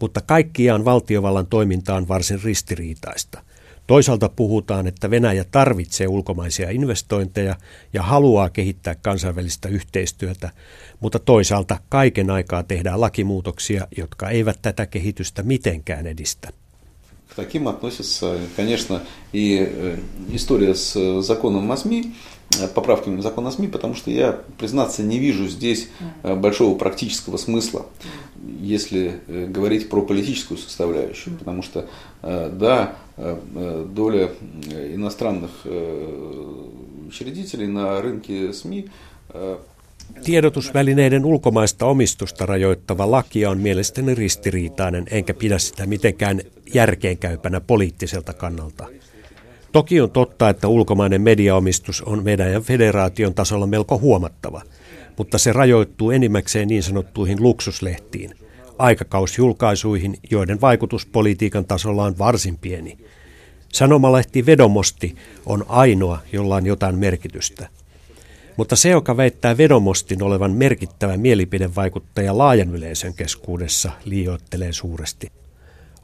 [0.00, 3.42] Mutta kaikkiaan valtiovallan toiminta on varsin ristiriitaista.
[3.87, 7.55] Toisaalta puhutaan, että Venäjä tarvitsee ulkomaisia investointeja
[7.93, 10.49] ja haluaa kehittää kansainvälistä yhteistyötä,
[10.99, 16.49] mutta toisaalta kaiken aikaa tehdään lakimuutoksia, jotka eivät tätä kehitystä mitenkään edistä.
[17.29, 19.01] К таким относится, конечно,
[19.33, 19.97] и э,
[20.33, 22.11] история с законом о СМИ,
[22.59, 25.89] Э, поправками в закон о СМИ, потому что я, признаться, не вижу здесь
[26.23, 27.85] э, большого практического смысла,
[28.59, 31.87] если э, говорить про политическую составляющую, потому что,
[32.21, 32.95] да,
[33.95, 34.29] доля
[34.93, 35.51] иностранных
[37.07, 38.85] учредителей на рынке СМИ
[40.23, 46.41] Tiedotusvälineiden ulkomaista omistusta rajoittava laki on mielestäni ristiriitainen, enkä pidä sitä mitenkään
[46.73, 48.87] järkeenkäypänä poliittiselta kannalta.
[49.71, 54.61] Toki on totta, että ulkomainen mediaomistus on Venäjän federaation tasolla melko huomattava,
[55.17, 58.35] mutta se rajoittuu enimmäkseen niin sanottuihin luksuslehtiin,
[58.78, 62.98] aikakausjulkaisuihin, joiden vaikutus politiikan tasolla on varsin pieni.
[63.72, 67.68] Sanomalehti Vedomosti on ainoa, jolla on jotain merkitystä.
[68.56, 75.32] Mutta se, joka väittää Vedomostin olevan merkittävä mielipidevaikuttaja laajan yleisön keskuudessa, liioittelee suuresti.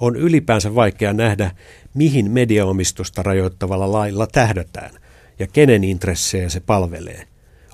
[0.01, 1.51] On ylipäänsä vaikea nähdä,
[1.95, 4.91] mihin mediaomistusta rajoittavalla lailla tähdätään
[5.39, 7.27] ja kenen intressejä se palvelee.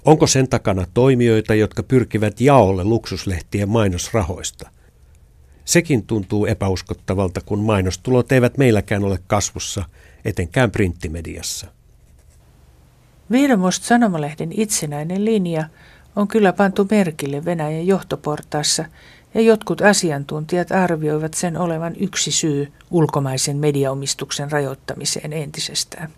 [0.05, 4.71] Onko sen takana toimijoita, jotka pyrkivät jaolle luksuslehtien mainosrahoista?
[5.69, 9.85] Sekin tuntuu epäuskottavalta, kun mainostulot eivät meilläkään ole kasvussa,
[10.25, 11.67] etenkään printtimediassa.
[13.31, 15.65] Viidomost sanomalehden itsenäinen linja
[16.17, 18.85] on kyllä pantu merkille Venäjän johtoportaassa–
[19.35, 26.11] ja jotkut asiantuntijat arvioivat sen olevan yksi syy ulkomaisen mediaomistuksen rajoittamiseen entisestään.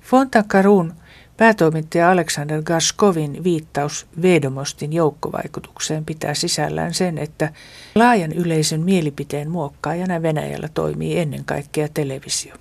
[0.00, 0.94] Fontakarun
[1.39, 7.53] päätoimittaja Alexander Gaskovin viittaus Vedomostin joukkovaikutukseen pitää sisällään sen, että
[7.95, 12.55] laajan yleisön mielipiteen muokkaajana Venäjällä toimii ennen kaikkea televisio.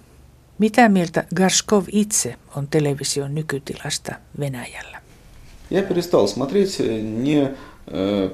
[0.59, 4.99] Mitä mieltä Gaskov itse on television nykytilasta Venäjällä?
[5.71, 6.79] Я перестал смотреть
[7.25, 7.51] не
[7.90, 8.31] э,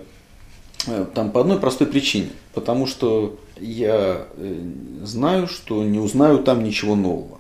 [0.87, 2.31] Э, там по одной простой причине.
[2.55, 4.71] Потому что я э,
[5.03, 7.39] знаю, что не узнаю там ничего нового.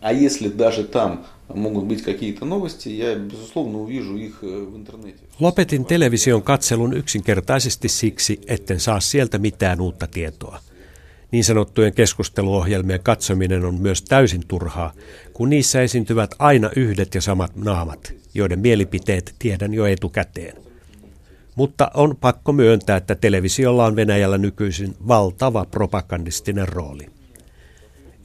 [0.00, 5.18] А если даже там могут быть какие-то новости, я безусловно увижу их э, в интернете.
[5.40, 10.60] Lopetin television katselun yksinkertaisesti siksi, etten saa sieltä mitään uutta tietoa.
[11.30, 14.92] Niin sanottujen keskusteluohjelmien katsominen on myös täysin turhaa,
[15.32, 20.56] kun niissä esiintyvät aina yhdet ja samat naamat, joiden mielipiteet tiedän jo etukäteen.
[21.54, 27.06] Mutta on pakko myöntää, että televisiolla on Venäjällä nykyisin valtava propagandistinen rooli.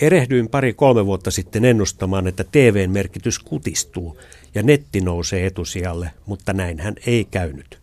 [0.01, 4.17] Erehdyin pari-kolme vuotta sitten ennustamaan, että TVn merkitys kutistuu
[4.55, 7.79] ja netti nousee etusijalle, mutta näinhän ei käynyt.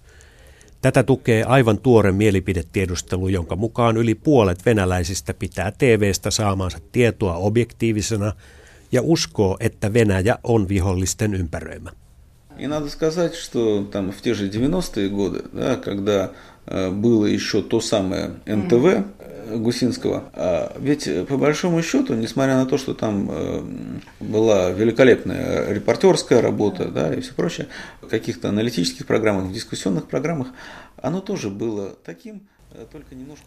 [0.80, 8.32] Tätä tukee aivan tuore mielipidetiedustelu, jonka mukaan yli puolet venäläisistä pitää TVstä saamansa tietoa objektiivisena
[8.92, 11.90] ja uskoo, että Venäjä on vihollisten ympäröimä.
[12.58, 16.30] И надо сказать, что там в те же 90-е годы, да, когда
[16.66, 19.02] э, было еще то самое НТВ э,
[19.56, 23.30] Гусинского, а ведь э, по большому счету, несмотря на то, что там
[24.20, 27.68] была великолепная репортерская работа да, и все прочее,
[28.00, 30.48] в каких-то аналитических программах, в дискуссионных программах,
[30.96, 32.42] оно тоже было таким,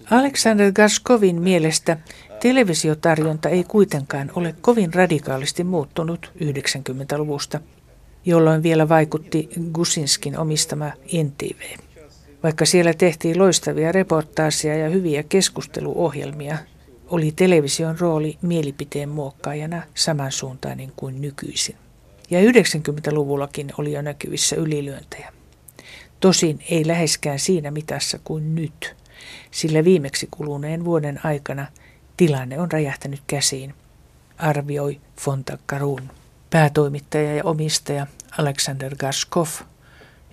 [0.10, 1.98] Alexander Gaskovin mielestä
[2.40, 7.60] televisiotarjonta ei kuitenkaan ole kovin radikaalisti muuttunut 90-luvusta
[8.28, 10.92] jolloin vielä vaikutti Gusinskin omistama
[11.24, 11.80] NTV.
[12.43, 16.59] Vaikka siellä tehtiin loistavia reportaaseja ja hyviä keskusteluohjelmia,
[17.07, 21.77] oli television rooli mielipiteen muokkaajana samansuuntainen kuin nykyisin.
[22.31, 25.33] Ja 90-luvullakin oli jo näkyvissä ylilyöntejä.
[26.21, 28.97] Tosin ei läheskään siinä mitassa kuin nyt,
[29.51, 31.67] sillä viimeksi kuluneen vuoden aikana
[32.17, 33.75] tilanne on räjähtänyt käsiin,
[34.39, 36.11] arvioi Fontakarun
[36.51, 38.07] päätoimittaja ja omistaja
[38.39, 39.49] Alexander Gaskov,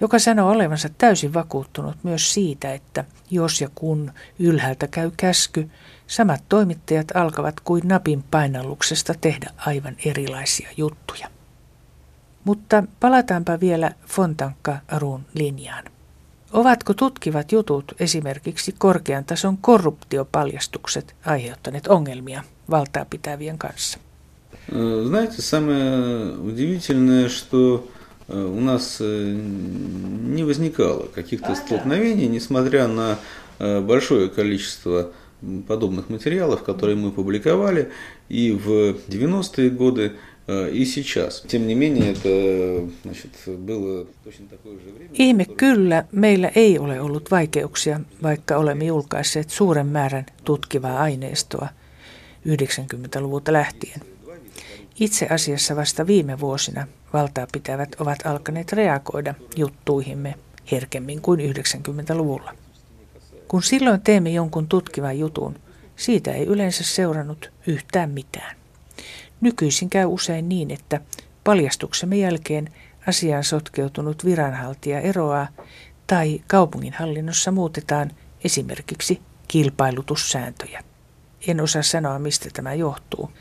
[0.00, 5.70] joka sanoo olevansa täysin vakuuttunut myös siitä, että jos ja kun ylhäältä käy käsky,
[6.06, 11.28] samat toimittajat alkavat kuin napin painalluksesta tehdä aivan erilaisia juttuja.
[12.44, 15.84] Mutta palataanpa vielä Fontankka Arun linjaan.
[16.52, 23.98] Ovatko tutkivat jutut, esimerkiksi korkean tason korruptiopaljastukset, aiheuttaneet ongelmia valtaa pitävien kanssa?
[24.72, 27.97] Э, знаете, самое удивительное, что э,
[28.29, 33.17] у нас э, не возникало каких-то столкновений, несмотря на
[33.59, 35.11] большое количество
[35.67, 37.91] подобных материалов, которые мы публиковали
[38.29, 40.13] и в 90-е годы,
[40.47, 41.43] и сейчас.
[41.47, 45.09] Тем не менее, это значит, было точно такое же время.
[45.13, 51.67] Ihme kyllä, meillä ei ole ollut vaikeuksia, vaikka olemme julkaisseet suuren määrän tutkivaa aineistoa
[52.47, 54.01] 90-luvulta lähtien.
[54.99, 60.35] Itse asiassa vasta viime vuosina valtaa pitävät ovat alkaneet reagoida juttuihimme
[60.71, 62.55] herkemmin kuin 90-luvulla.
[63.47, 65.59] Kun silloin teemme jonkun tutkivan jutun,
[65.95, 68.55] siitä ei yleensä seurannut yhtään mitään.
[69.41, 71.01] Nykyisin käy usein niin, että
[71.43, 72.69] paljastuksemme jälkeen
[73.07, 75.47] asiaan sotkeutunut viranhaltija eroaa
[76.07, 78.11] tai kaupunginhallinnossa muutetaan
[78.43, 80.83] esimerkiksi kilpailutussääntöjä.
[81.47, 83.31] En osaa sanoa, mistä tämä johtuu.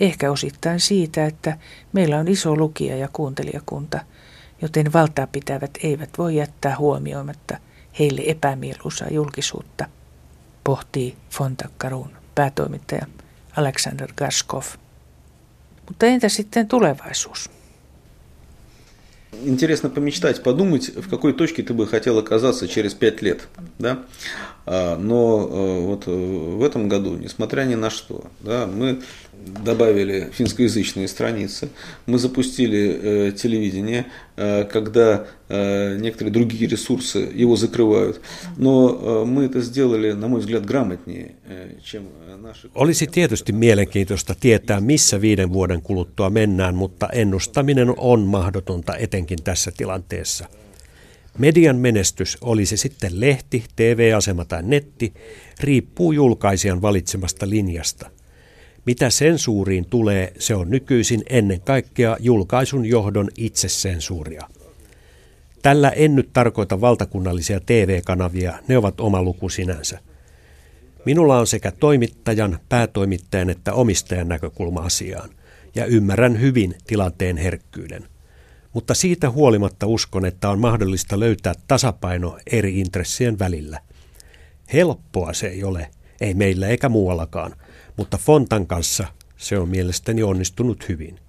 [0.00, 1.58] Ehkä osittain siitä, että
[1.92, 4.00] meillä on iso lukija- ja kuuntelijakunta,
[4.62, 7.56] joten valtaa pitävät eivät voi jättää huomioimatta
[7.98, 9.86] heille epämieluisaa julkisuutta,
[10.64, 13.06] pohtii Fontakkarun päätoimittaja
[13.56, 14.64] Alexander Gaskov.
[15.88, 17.50] Mutta entä sitten tulevaisuus?
[19.44, 23.48] Интересно помечтать, подумать, в какой точке ты бы хотел оказаться через пять лет.
[23.78, 23.96] Да?
[24.98, 25.46] Но
[25.86, 29.00] вот в этом году, несмотря ни на что, да, мы
[29.64, 31.68] добавили финскоязычные страницы,
[32.06, 38.20] мы запустили э, телевидение, э, когда э, некоторые другие ресурсы его закрывают,
[38.56, 42.02] но э, мы это сделали, на мой взгляд, грамотнее, э, чем
[42.42, 42.70] наши...
[42.74, 49.72] Olisi tietysti mielenkiintoista tietää, missä viiden vuoden kuluttua mennään, mutta ennustaminen on mahdotonta etenkin tässä
[49.76, 50.46] tilanteessa.
[51.38, 55.12] Median menestys, olisi sitten lehti, TV-asema tai netti,
[55.60, 58.10] riippuu julkaisijan valitsemasta linjasta.
[58.87, 64.47] Mitä sensuuriin tulee, se on nykyisin ennen kaikkea julkaisun johdon itsesensuuria.
[65.61, 69.99] Tällä en nyt tarkoita valtakunnallisia TV-kanavia, ne ovat oma luku sinänsä.
[71.05, 75.29] Minulla on sekä toimittajan, päätoimittajan että omistajan näkökulma asiaan,
[75.75, 78.07] ja ymmärrän hyvin tilanteen herkkyyden.
[78.73, 83.79] Mutta siitä huolimatta uskon, että on mahdollista löytää tasapaino eri intressien välillä.
[84.73, 85.87] Helppoa se ei ole,
[86.21, 87.55] ei meillä eikä muuallakaan–
[87.97, 89.07] mutta Fontan kanssa
[89.37, 91.19] se on mielestäni onnistunut hyvin.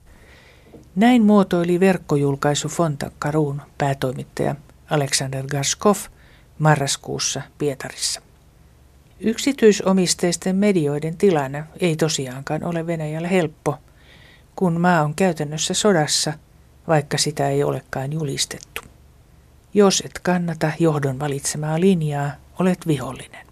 [0.97, 4.55] Näin muotoili verkkojulkaisu Fontan Karuun päätoimittaja
[4.91, 5.97] Alexander Gaskov
[6.59, 8.21] marraskuussa Pietarissa.
[9.21, 13.79] Yksityisomisteisten medioiden tilanne ei tosiaankaan ole Venäjällä helppo,
[14.57, 16.33] kun maa on käytännössä sodassa,
[16.89, 18.83] vaikka sitä ei olekaan julistettu.
[19.75, 23.48] Jos et kannata johdon valitsemaa linjaa, olet vihollinen.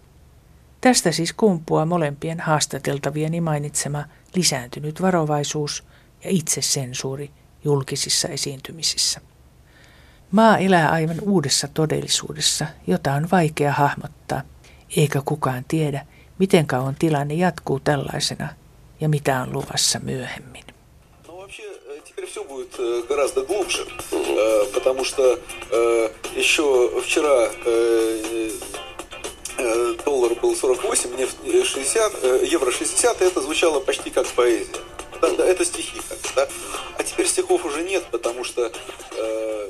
[0.86, 5.84] Tästä siis kumpuaa molempien haastateltavieni mainitsema lisääntynyt varovaisuus
[6.24, 7.30] ja itsesensuuri
[7.64, 9.20] julkisissa esiintymisissä.
[10.30, 14.42] Maa elää aivan uudessa todellisuudessa, jota on vaikea hahmottaa,
[14.96, 16.06] eikä kukaan tiedä,
[16.38, 18.48] miten kauan tilanne jatkuu tällaisena
[19.00, 20.64] ja mitä on luvassa myöhemmin.
[22.04, 22.74] теперь все будет
[23.08, 23.86] гораздо глубже,
[24.74, 25.38] потому что
[26.34, 27.50] еще вчера
[30.04, 34.76] доллар был 48, нефть 60, евро 60, и это звучало почти как поэзия.
[35.20, 36.48] Да, да, это стихи как да?
[36.98, 39.68] А теперь стихов уже нет, потому что э,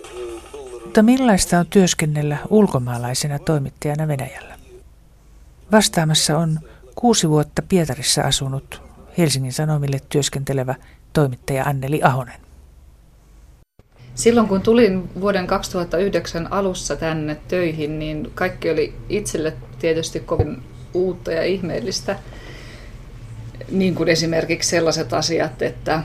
[0.52, 0.82] доллар...
[0.84, 4.58] Mutta millaista on työskennellä ulkomaalaisena toimittajana Venäjällä?
[5.72, 6.60] Vastaamassa on
[6.94, 8.82] kuusi vuotta Pietarissa asunut
[9.18, 10.74] Helsingin Sanomille työskentelevä
[11.12, 12.40] toimittaja Anneli Ahonen.
[14.17, 21.31] Silloin kun tulin vuoden 2009 alussa tänne töihin, niin kaikki oli itselle tietysti kovin uutta
[21.31, 22.19] ja ihmeellistä.
[23.71, 26.03] Niin kuin esimerkiksi sellaiset asiat, että,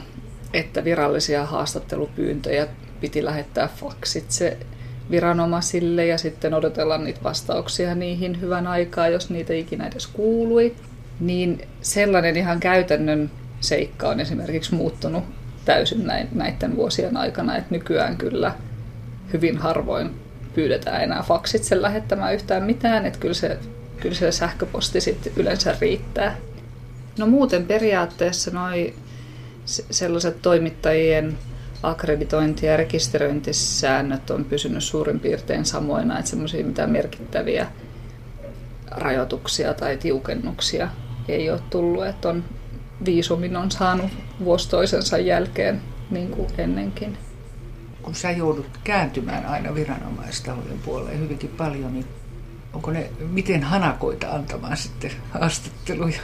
[0.52, 2.66] että virallisia haastattelupyyntöjä
[3.00, 4.56] piti lähettää faksitse
[5.10, 10.74] viranomaisille ja sitten odotella niitä vastauksia niihin hyvän aikaa, jos niitä ikinä edes kuului.
[11.20, 15.24] Niin sellainen ihan käytännön seikka on esimerkiksi muuttunut
[15.64, 18.54] täysin näiden vuosien aikana, että nykyään kyllä
[19.32, 20.10] hyvin harvoin
[20.54, 23.58] pyydetään enää faksitse lähettämään yhtään mitään, että kyllä se,
[24.00, 26.36] kyllä se sähköposti sitten yleensä riittää.
[27.18, 28.94] No muuten periaatteessa noi
[29.90, 31.38] sellaiset toimittajien
[31.82, 37.66] akkreditointi- ja rekisteröintisäännöt on pysynyt suurin piirtein samoina, että semmoisia mitään merkittäviä
[38.90, 40.88] rajoituksia tai tiukennuksia
[41.28, 42.44] ei ole tullut, että on
[43.04, 44.10] viisumin on saanut
[44.44, 47.18] vuosi toisensa jälkeen niin kuin ennenkin.
[48.02, 52.06] Kun sä joudut kääntymään aina viranomaistahojen puoleen hyvinkin paljon, niin
[52.72, 56.20] onko ne miten hanakoita antamaan sitten haastatteluja?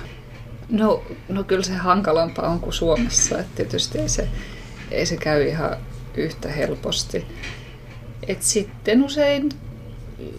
[0.69, 4.29] No, no kyllä se hankalampaa on kuin Suomessa, että tietysti ei se,
[4.91, 5.77] ei se käy ihan
[6.17, 7.27] yhtä helposti.
[8.29, 9.49] Et sitten usein,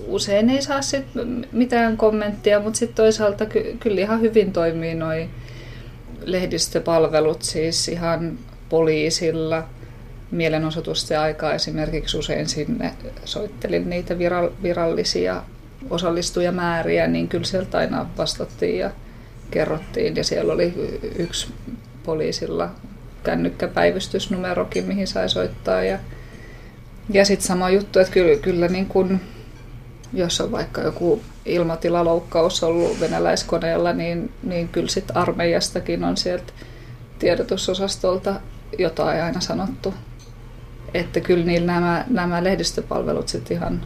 [0.08, 1.06] usein ei saa sit
[1.52, 5.30] mitään kommenttia, mutta sitten toisaalta ky, kyllä ihan hyvin toimii noin
[6.24, 9.64] lehdistöpalvelut siis ihan poliisilla.
[10.32, 12.94] Mielenosoitusten aikaa esimerkiksi usein sinne
[13.26, 14.16] soittelin niitä
[14.64, 15.44] virallisia
[15.90, 18.92] osallistujamääriä, niin kyllä sieltä aina vastattiin ja
[19.52, 20.16] kerrottiin.
[20.16, 20.74] Ja siellä oli
[21.16, 21.48] yksi
[22.04, 22.70] poliisilla
[23.24, 25.84] kännykkäpäivystysnumerokin, mihin sai soittaa.
[25.84, 26.00] Ja,
[27.10, 29.20] ja sitten sama juttu, että kyllä, kyllä niin kun,
[30.14, 36.54] jos on vaikka joku ilmatilaloukkaus ollut venäläiskoneella, niin, niin kyllä sitten armeijastakin on sieltä
[37.20, 38.36] tiedotusosastolta
[38.80, 39.94] jotain aina sanottu.
[40.94, 43.82] Että kyllä niillä nämä, nämä lehdistöpalvelut sitten ihan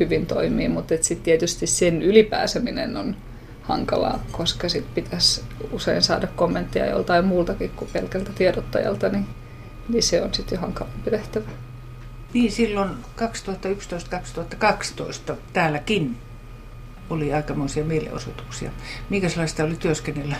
[0.00, 3.16] hyvin toimii, mutta sitten tietysti sen ylipääseminen on
[3.62, 9.26] hankalaa, koska sitten pitäisi usein saada kommenttia joltain muultakin kuin pelkältä tiedottajalta, niin,
[9.88, 11.50] niin se on sitten jo hankalampi tehtävä.
[12.34, 12.90] Niin silloin
[15.30, 16.16] 2011-2012 täälläkin
[17.10, 18.70] oli aikamoisia mielenosoituksia.
[19.10, 20.36] Minkälaista oli työskennellä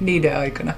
[0.00, 0.72] niiden aikana?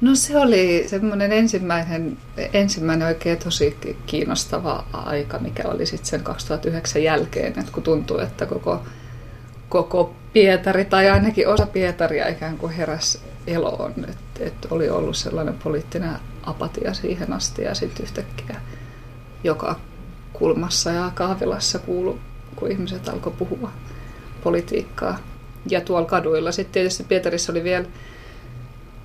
[0.00, 2.16] No se oli semmoinen ensimmäinen,
[2.52, 3.76] ensimmäinen oikein tosi
[4.06, 8.82] kiinnostava aika, mikä oli sitten sen 2009 jälkeen, että kun tuntui, että koko,
[9.68, 15.54] koko Pietari tai ainakin osa Pietaria ikään kuin heräs eloon, että, että oli ollut sellainen
[15.64, 18.60] poliittinen apatia siihen asti ja sitten yhtäkkiä
[19.44, 19.76] joka
[20.32, 22.18] kulmassa ja kahvilassa kuulu,
[22.56, 23.72] kun ihmiset alkoi puhua
[24.42, 25.18] politiikkaa.
[25.70, 27.84] Ja tuolla kaduilla sitten tietysti Pietarissa oli vielä,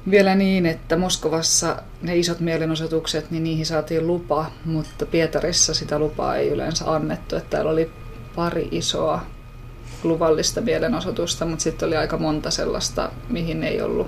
[0.10, 6.36] vielä niin, että Moskovassa ne isot mielenosoitukset, niin niihin saatiin lupa, mutta Pietarissa sitä lupaa
[6.36, 7.36] ei yleensä annettu.
[7.36, 7.92] Että täällä oli
[8.36, 9.22] pari isoa
[10.04, 14.08] luvallista mielenosoitusta, mutta sitten oli aika monta sellaista, mihin ei ollut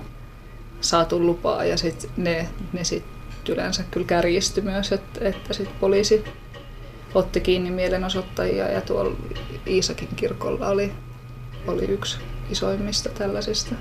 [0.81, 6.23] saatu lupaa ja sitten ne, ne sitten yleensä kyllä kärjistyi myös, että, että sitten poliisi
[7.15, 9.15] otti kiinni mielenosoittajia ja tuolla
[9.67, 10.91] Iisakin kirkolla oli
[11.69, 12.17] oli yksi
[12.49, 13.75] isoimmista tällaisista.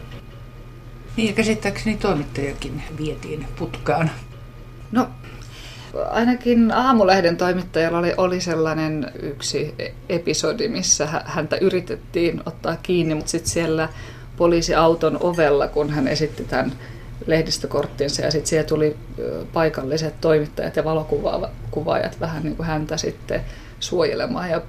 [1.16, 4.10] Niin ja käsittääkseni toimittajakin vietiin putkaan.
[4.92, 5.08] No
[6.10, 9.74] ainakin Aamulehden toimittajalla oli, oli sellainen yksi
[10.08, 13.88] episodi, missä häntä yritettiin ottaa kiinni, mutta sitten siellä
[14.36, 16.72] poliisiauton ovella, kun hän esitti tämän
[17.26, 18.96] lehdistökorttinsa ja sitten siellä tuli
[19.52, 23.40] paikalliset toimittajat ja valokuvaajat vähän niin kuin häntä sitten
[23.80, 24.62] suojelemaan ja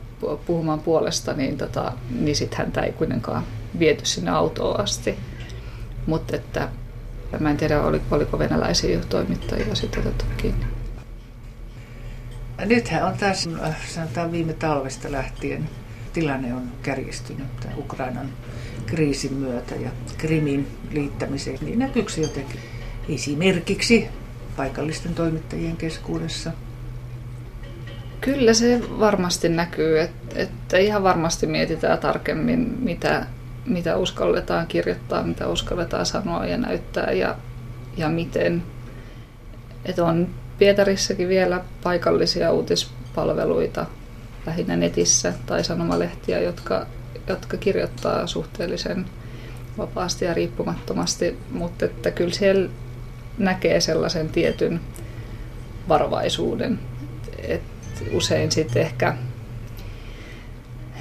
[0.46, 3.44] puhumaan puolesta, niin, tota, niin sitten häntä ei kuitenkaan
[3.80, 5.16] viety sinne autoon asti.
[6.06, 6.70] Mutta että
[7.40, 10.66] mä en tiedä, oliko venäläisiä toimittajia sitten otettu kiinni.
[12.66, 13.50] Nythän on taas,
[13.88, 15.70] sanotaan viime talvesta lähtien,
[16.14, 17.48] tilanne on kärjistynyt
[17.78, 18.30] Ukrainan
[18.86, 22.60] kriisin myötä ja Krimin liittämiseen, niin näkyykö se jotenkin
[23.10, 24.08] esimerkiksi
[24.58, 26.52] paikallisten toimittajien keskuudessa?
[28.22, 33.26] Kyllä se varmasti näkyy, että, että ihan varmasti mietitään tarkemmin, mitä,
[33.66, 37.36] mitä uskalletaan kirjoittaa, mitä uskalletaan sanoa ja näyttää ja,
[37.98, 38.64] ja miten.
[39.86, 40.28] Että on
[40.60, 43.86] Pietarissakin vielä paikallisia uutispalveluita
[44.46, 46.86] lähinnä netissä tai sanomalehtiä, jotka,
[47.28, 49.06] jotka kirjoittaa suhteellisen
[49.78, 52.70] vapaasti ja riippumattomasti, mutta että kyllä siellä
[53.38, 54.80] näkee sellaisen tietyn
[55.90, 56.80] varovaisuuden.
[57.38, 57.62] Et
[58.12, 59.16] usein sitten ehkä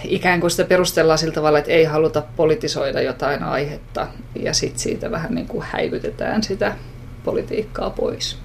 [0.05, 5.11] ikään kuin sitä perustellaan sillä tavalla, että ei haluta politisoida jotain aihetta ja sitten siitä
[5.11, 6.76] vähän niin kuin häivytetään sitä
[7.24, 8.38] politiikkaa pois.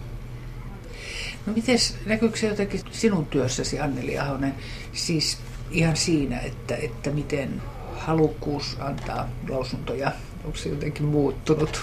[1.45, 4.55] No miten näkyykö se jotenkin sinun työssäsi, Anneli Ahonen,
[4.93, 5.37] siis
[5.71, 7.61] ihan siinä, että, että miten
[7.95, 10.11] halukkuus antaa lausuntoja,
[10.45, 11.81] onko se jotenkin muuttunut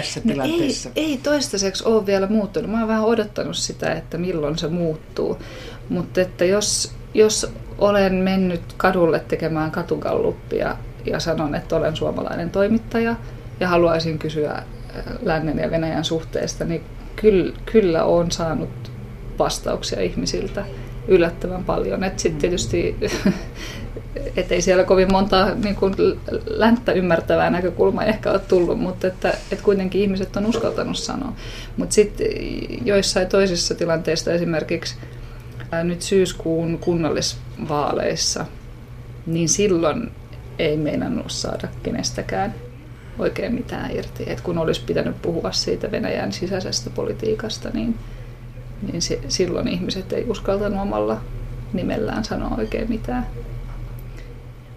[0.00, 0.90] tässä no tilanteessa?
[0.96, 2.70] Ei, ei toistaiseksi ole vielä muuttunut.
[2.70, 5.38] Mä oon vähän odottanut sitä, että milloin se muuttuu.
[5.88, 13.16] Mutta että jos, jos olen mennyt kadulle tekemään katugalluppia ja sanon, että olen suomalainen toimittaja
[13.60, 14.64] ja haluaisin kysyä äh,
[15.22, 16.82] lännen ja Venäjän suhteesta, niin
[17.16, 18.90] kyllä, kyllä olen saanut
[19.38, 20.64] vastauksia ihmisiltä
[21.08, 22.00] yllättävän paljon.
[22.16, 22.96] Sitten tietysti
[24.36, 25.94] et ei siellä kovin monta niin kuin
[26.46, 31.32] länttä ymmärtävää näkökulmaa ehkä ole tullut, mutta että, että kuitenkin ihmiset on uskaltanut sanoa.
[31.76, 32.26] Mutta sitten
[32.84, 34.96] joissain toisissa tilanteissa, esimerkiksi
[35.82, 38.46] nyt syyskuun kunnallisvaaleissa,
[39.26, 40.10] niin silloin
[40.58, 42.54] ei meinannut saada kenestäkään
[43.18, 44.24] oikein mitään irti.
[44.26, 47.98] Et kun olisi pitänyt puhua siitä Venäjän sisäisestä politiikasta, niin,
[48.92, 51.20] niin se, silloin ihmiset ei uskaltanut omalla
[51.72, 53.26] nimellään sanoa oikein mitään.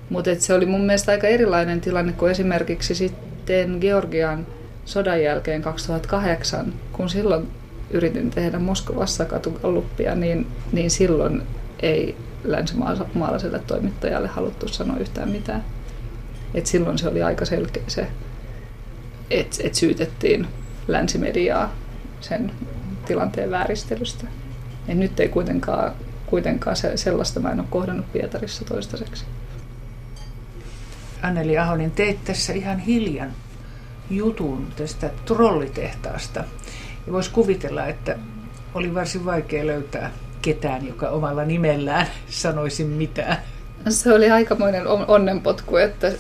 [0.10, 4.48] Mutta se oli mun mielestä aika erilainen tilanne kuin esimerkiksi sitten Georgian
[4.86, 7.48] sodan jälkeen 2008, kun silloin
[7.92, 11.42] yritin tehdä Moskovassa katukalluppia, niin, niin silloin
[11.80, 15.66] ei länsimaalaiselle toimittajalle haluttu sanoa yhtään mitään.
[16.54, 18.08] Et silloin se oli aika selkeä se,
[19.32, 20.48] että et syytettiin
[20.88, 21.74] länsimediaa
[22.22, 22.52] sen
[23.06, 24.28] tilanteen vääristelystä.
[24.88, 25.92] Et nyt ei kuitenkaan,
[26.26, 29.26] kuitenkaan se, sellaista mä en ole kohdannut Pietarissa toistaiseksi.
[31.22, 33.32] Anneli Ahonen, teit tässä ihan hiljan
[34.10, 36.44] jutun tästä trollitehtaasta.
[37.08, 38.18] Ja voisi kuvitella, että
[38.74, 40.12] oli varsin vaikea löytää
[40.42, 43.38] ketään, joka omalla nimellään sanoisi mitään.
[43.90, 46.12] Se oli aikamoinen onnenpotku, että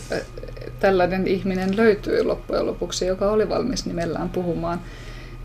[0.80, 4.82] tällainen ihminen löytyi loppujen lopuksi, joka oli valmis nimellään puhumaan.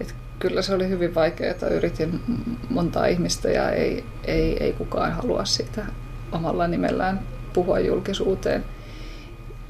[0.01, 1.69] Et kyllä se oli hyvin vaikeaa.
[1.71, 2.21] Yritin
[2.71, 5.87] montaa ihmistä ja ei, ei, ei kukaan halua sitä
[6.33, 7.21] omalla nimellään
[7.53, 8.65] puhua julkisuuteen.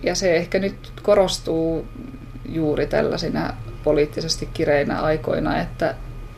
[0.02, 1.88] Ja se ehkä nyt korostuu
[2.48, 5.94] juuri tällaisina poliittisesti kireinä aikoina, että,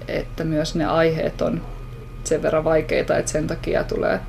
[0.09, 1.63] että myös ne aiheet on
[2.25, 4.21] sen verran vaikeita, että sen takia tulee,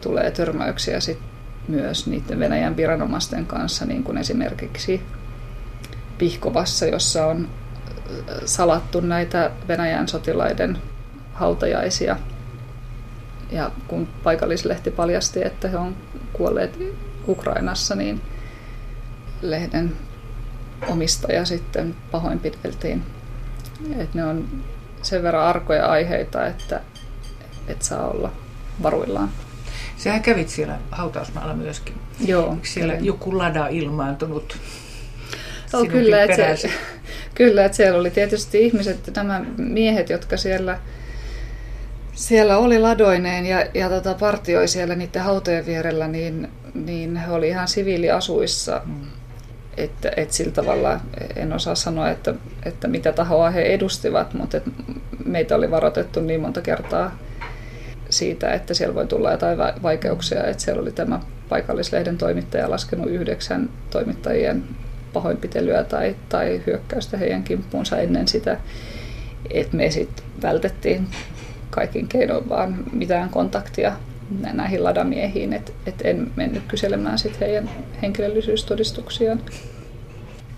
[0.00, 1.18] tulee törmäyksiä sit
[1.68, 5.02] myös niiden Venäjän viranomaisten kanssa, niin kuin esimerkiksi
[6.18, 7.48] Pihkovassa, jossa on
[8.44, 10.78] salattu näitä Venäjän sotilaiden
[11.32, 12.16] hautajaisia.
[13.50, 15.96] Ja kun paikallislehti paljasti, että he on
[16.32, 16.78] kuolleet
[17.28, 18.20] Ukrainassa, niin
[19.42, 19.92] lehden
[20.88, 23.02] omistaja sitten pahoinpideltiin.
[23.98, 24.48] Et ne on
[25.02, 26.80] sen verran arkoja aiheita, että
[27.68, 28.32] et saa olla
[28.82, 29.30] varuillaan.
[29.96, 31.94] Sehän kävit siellä hautausmaalla myöskin.
[32.26, 32.52] Joo.
[32.52, 33.06] Eikö siellä kävin.
[33.06, 34.58] joku lada ilmaantunut
[35.72, 36.70] Oh, kyllä, että se,
[37.34, 40.78] kyllä, että siellä oli tietysti ihmiset, nämä miehet, jotka siellä,
[42.12, 47.48] siellä oli ladoineen ja, ja tota, partioi siellä niiden hautojen vierellä, niin, niin he oli
[47.48, 48.80] ihan siviiliasuissa.
[48.84, 49.06] Mm
[49.76, 51.00] että, että sillä tavalla
[51.36, 54.70] en osaa sanoa, että, että mitä tahoa he edustivat, mutta että
[55.24, 57.18] meitä oli varoitettu niin monta kertaa
[58.10, 63.70] siitä, että siellä voi tulla jotain vaikeuksia, että siellä oli tämä paikallislehden toimittaja laskenut yhdeksän
[63.90, 64.64] toimittajien
[65.12, 68.56] pahoinpitelyä tai, tai hyökkäystä heidän kimppuunsa ennen sitä,
[69.50, 71.08] että me sitten vältettiin
[71.70, 73.92] kaikin keinoin vaan mitään kontaktia
[74.30, 77.70] näihin ladamiehiin, että et en mennyt kyselemään sit heidän
[78.02, 79.42] henkilöllisyystodistuksiaan.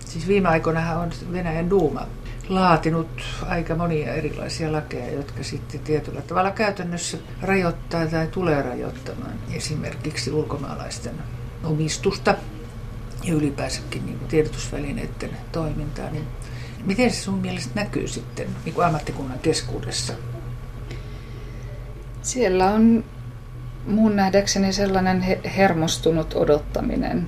[0.05, 2.07] Siis viime aikoina on Venäjän Duuma
[2.49, 3.07] laatinut
[3.47, 11.15] aika monia erilaisia lakeja, jotka sitten tietyllä tavalla käytännössä rajoittaa tai tulee rajoittamaan esimerkiksi ulkomaalaisten
[11.63, 12.35] omistusta
[13.23, 16.09] ja ylipäänsäkin niin tiedotusvälineiden toimintaa.
[16.09, 16.27] Niin
[16.85, 20.13] miten se sun mielestä näkyy sitten niin kuin ammattikunnan keskuudessa?
[22.21, 23.03] Siellä on
[23.85, 25.21] mun nähdäkseni sellainen
[25.57, 27.27] hermostunut odottaminen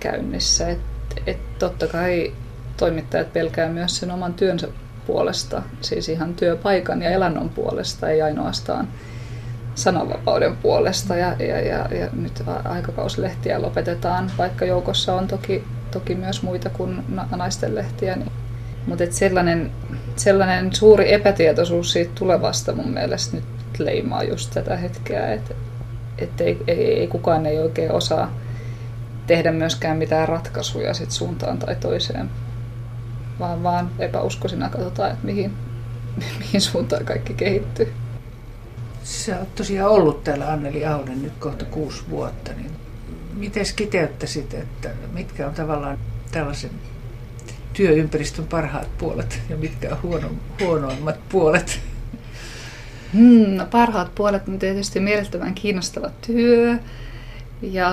[0.00, 0.68] käynnissä.
[0.68, 0.80] Et,
[1.26, 2.32] et totta kai
[2.76, 4.68] toimittajat pelkää myös sen oman työnsä
[5.06, 8.88] puolesta, siis ihan työpaikan ja elannon puolesta, ei ainoastaan
[9.74, 11.16] sananvapauden puolesta.
[11.16, 17.04] Ja, ja, ja, ja nyt aikakauslehtiä lopetetaan, vaikka joukossa on toki, toki myös muita kuin
[17.36, 18.16] naisten lehtiä.
[18.16, 18.32] Niin.
[18.86, 19.70] Mutta sellainen,
[20.16, 23.44] sellainen suuri epätietoisuus siitä tulevasta mun mielestä nyt
[23.78, 25.54] leimaa just tätä hetkeä, että
[26.18, 28.32] et ei, ei, ei kukaan ei oikein osaa
[29.26, 32.30] tehdä myöskään mitään ratkaisuja sit suuntaan tai toiseen,
[33.38, 35.52] vaan, vaan epäuskoisina katsotaan, että mihin,
[36.38, 37.92] mihin suuntaan kaikki kehittyy.
[39.02, 42.70] Sä oot tosiaan ollut täällä Anneli Auden nyt kohta kuusi vuotta, niin
[43.34, 45.98] miten kiteyttäisit, että mitkä on tavallaan
[46.30, 46.70] tällaisen
[47.72, 51.80] työympäristön parhaat puolet ja mitkä on huono, huonoimmat puolet?
[53.14, 56.76] Hmm, no parhaat puolet on tietysti mielettömän kiinnostava työ
[57.62, 57.92] ja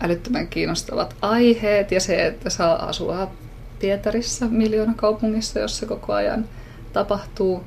[0.00, 3.30] älyttömän kiinnostavat aiheet ja se, että saa asua
[3.78, 6.44] Pietarissa, miljoona kaupungissa, jossa koko ajan
[6.92, 7.64] tapahtuu.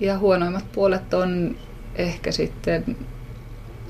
[0.00, 1.56] Ja huonoimmat puolet on
[1.94, 2.96] ehkä sitten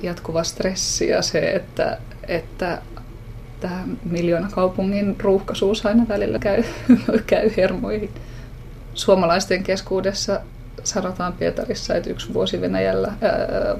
[0.01, 1.97] jatkuva stressi ja se, että,
[2.27, 2.81] että
[3.59, 6.63] tämä miljoona kaupungin ruuhkaisuus aina välillä käy,
[7.27, 8.09] käy hermoihin.
[8.93, 10.41] Suomalaisten keskuudessa
[10.89, 13.13] sanotaan Pietarissa, että yksi vuosi Venäjällä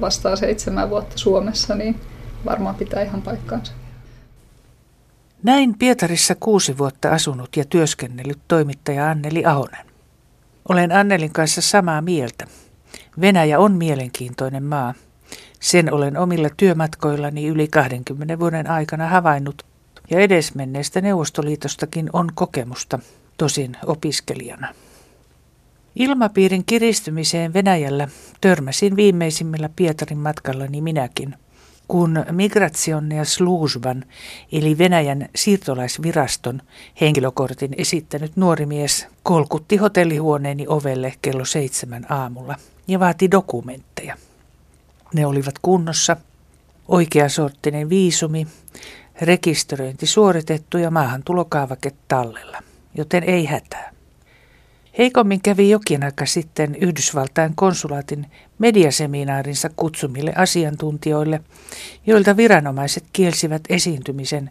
[0.00, 2.00] vastaa seitsemän vuotta Suomessa, niin
[2.44, 3.72] varmaan pitää ihan paikkaansa.
[5.42, 9.86] Näin Pietarissa kuusi vuotta asunut ja työskennellyt toimittaja Anneli Ahonen.
[10.68, 12.46] Olen Annelin kanssa samaa mieltä.
[13.20, 14.94] Venäjä on mielenkiintoinen maa.
[15.60, 19.62] Sen olen omilla työmatkoillani yli 20 vuoden aikana havainnut,
[20.10, 22.98] ja edesmenneestä Neuvostoliitostakin on kokemusta,
[23.36, 24.74] tosin opiskelijana.
[25.98, 28.08] Ilmapiirin kiristymiseen Venäjällä
[28.40, 31.34] törmäsin viimeisimmillä Pietarin matkallani minäkin,
[31.88, 34.04] kun Migration ja Sluzban,
[34.52, 36.62] eli Venäjän siirtolaisviraston
[37.00, 42.56] henkilökortin esittänyt nuori mies kolkutti hotellihuoneeni ovelle kello seitsemän aamulla
[42.88, 44.16] ja vaati dokumentteja.
[45.14, 46.16] Ne olivat kunnossa,
[46.88, 48.46] oikeasorttinen viisumi,
[49.20, 52.58] rekisteröinti suoritettu ja maahantulokaavake tallella,
[52.94, 53.97] joten ei hätää.
[54.98, 58.26] Heikommin kävi jokin aika sitten Yhdysvaltain konsulaatin
[58.58, 61.40] mediaseminaarinsa kutsumille asiantuntijoille,
[62.06, 64.50] joilta viranomaiset kielsivät esiintymisen,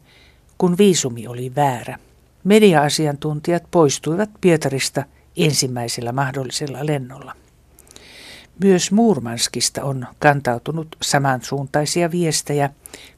[0.58, 2.00] kun viisumi oli väärä.
[2.44, 5.04] Mediaasiantuntijat poistuivat Pietarista
[5.38, 7.36] ensimmäisellä mahdollisella lennolla.
[8.64, 12.70] Myös Muurmanskista on kantautunut samansuuntaisia viestejä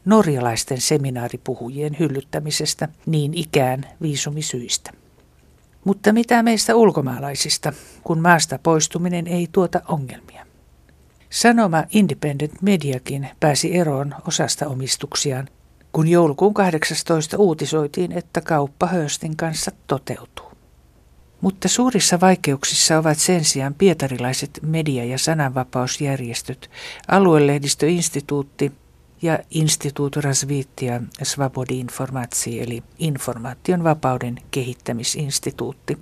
[0.05, 4.98] norjalaisten seminaaripuhujien hyllyttämisestä niin ikään viisumisyistä.
[5.85, 7.73] Mutta mitä meistä ulkomaalaisista,
[8.03, 10.45] kun maasta poistuminen ei tuota ongelmia?
[11.29, 15.47] Sanoma Independent Mediakin pääsi eroon osasta omistuksiaan,
[15.91, 20.51] kun joulukuun 18 uutisoitiin, että kauppa Hörstin kanssa toteutuu.
[21.41, 26.69] Mutta suurissa vaikeuksissa ovat sen sijaan pietarilaiset media- ja sananvapausjärjestöt,
[27.07, 28.71] aluelehdistöinstituutti
[29.21, 35.97] ja Instituut Razvitia Svabodi Informatsi eli informaation vapauden kehittämisinstituutti.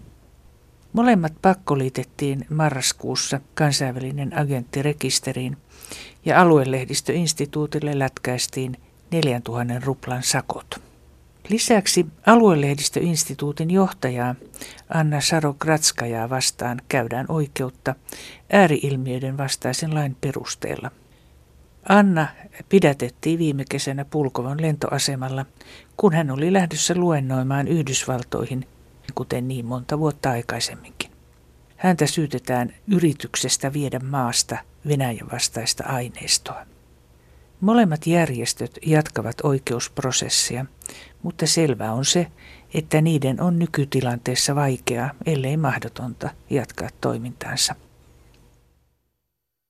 [0.93, 5.57] Molemmat pakkoliitettiin marraskuussa kansainvälinen agenttirekisteriin
[6.26, 8.78] ja aluelehdistöinstituutille lätkäistiin
[9.11, 10.82] 4000 ruplan sakot.
[11.49, 14.36] Lisäksi aluelehdistöinstituutin johtajaa
[14.89, 17.95] Anna Sarokratskajaa vastaan käydään oikeutta
[18.51, 20.91] ääriilmiöiden vastaisen lain perusteella.
[21.89, 22.27] Anna
[22.69, 25.45] pidätettiin viime kesänä Pulkovan lentoasemalla,
[25.97, 28.67] kun hän oli lähdössä luennoimaan Yhdysvaltoihin,
[29.15, 31.11] kuten niin monta vuotta aikaisemminkin.
[31.77, 34.57] Häntä syytetään yrityksestä viedä maasta
[34.88, 36.65] Venäjän vastaista aineistoa.
[37.61, 40.65] Molemmat järjestöt jatkavat oikeusprosessia,
[41.23, 42.27] mutta selvää on se,
[42.73, 47.75] että niiden on nykytilanteessa vaikeaa, ellei mahdotonta, jatkaa toimintaansa.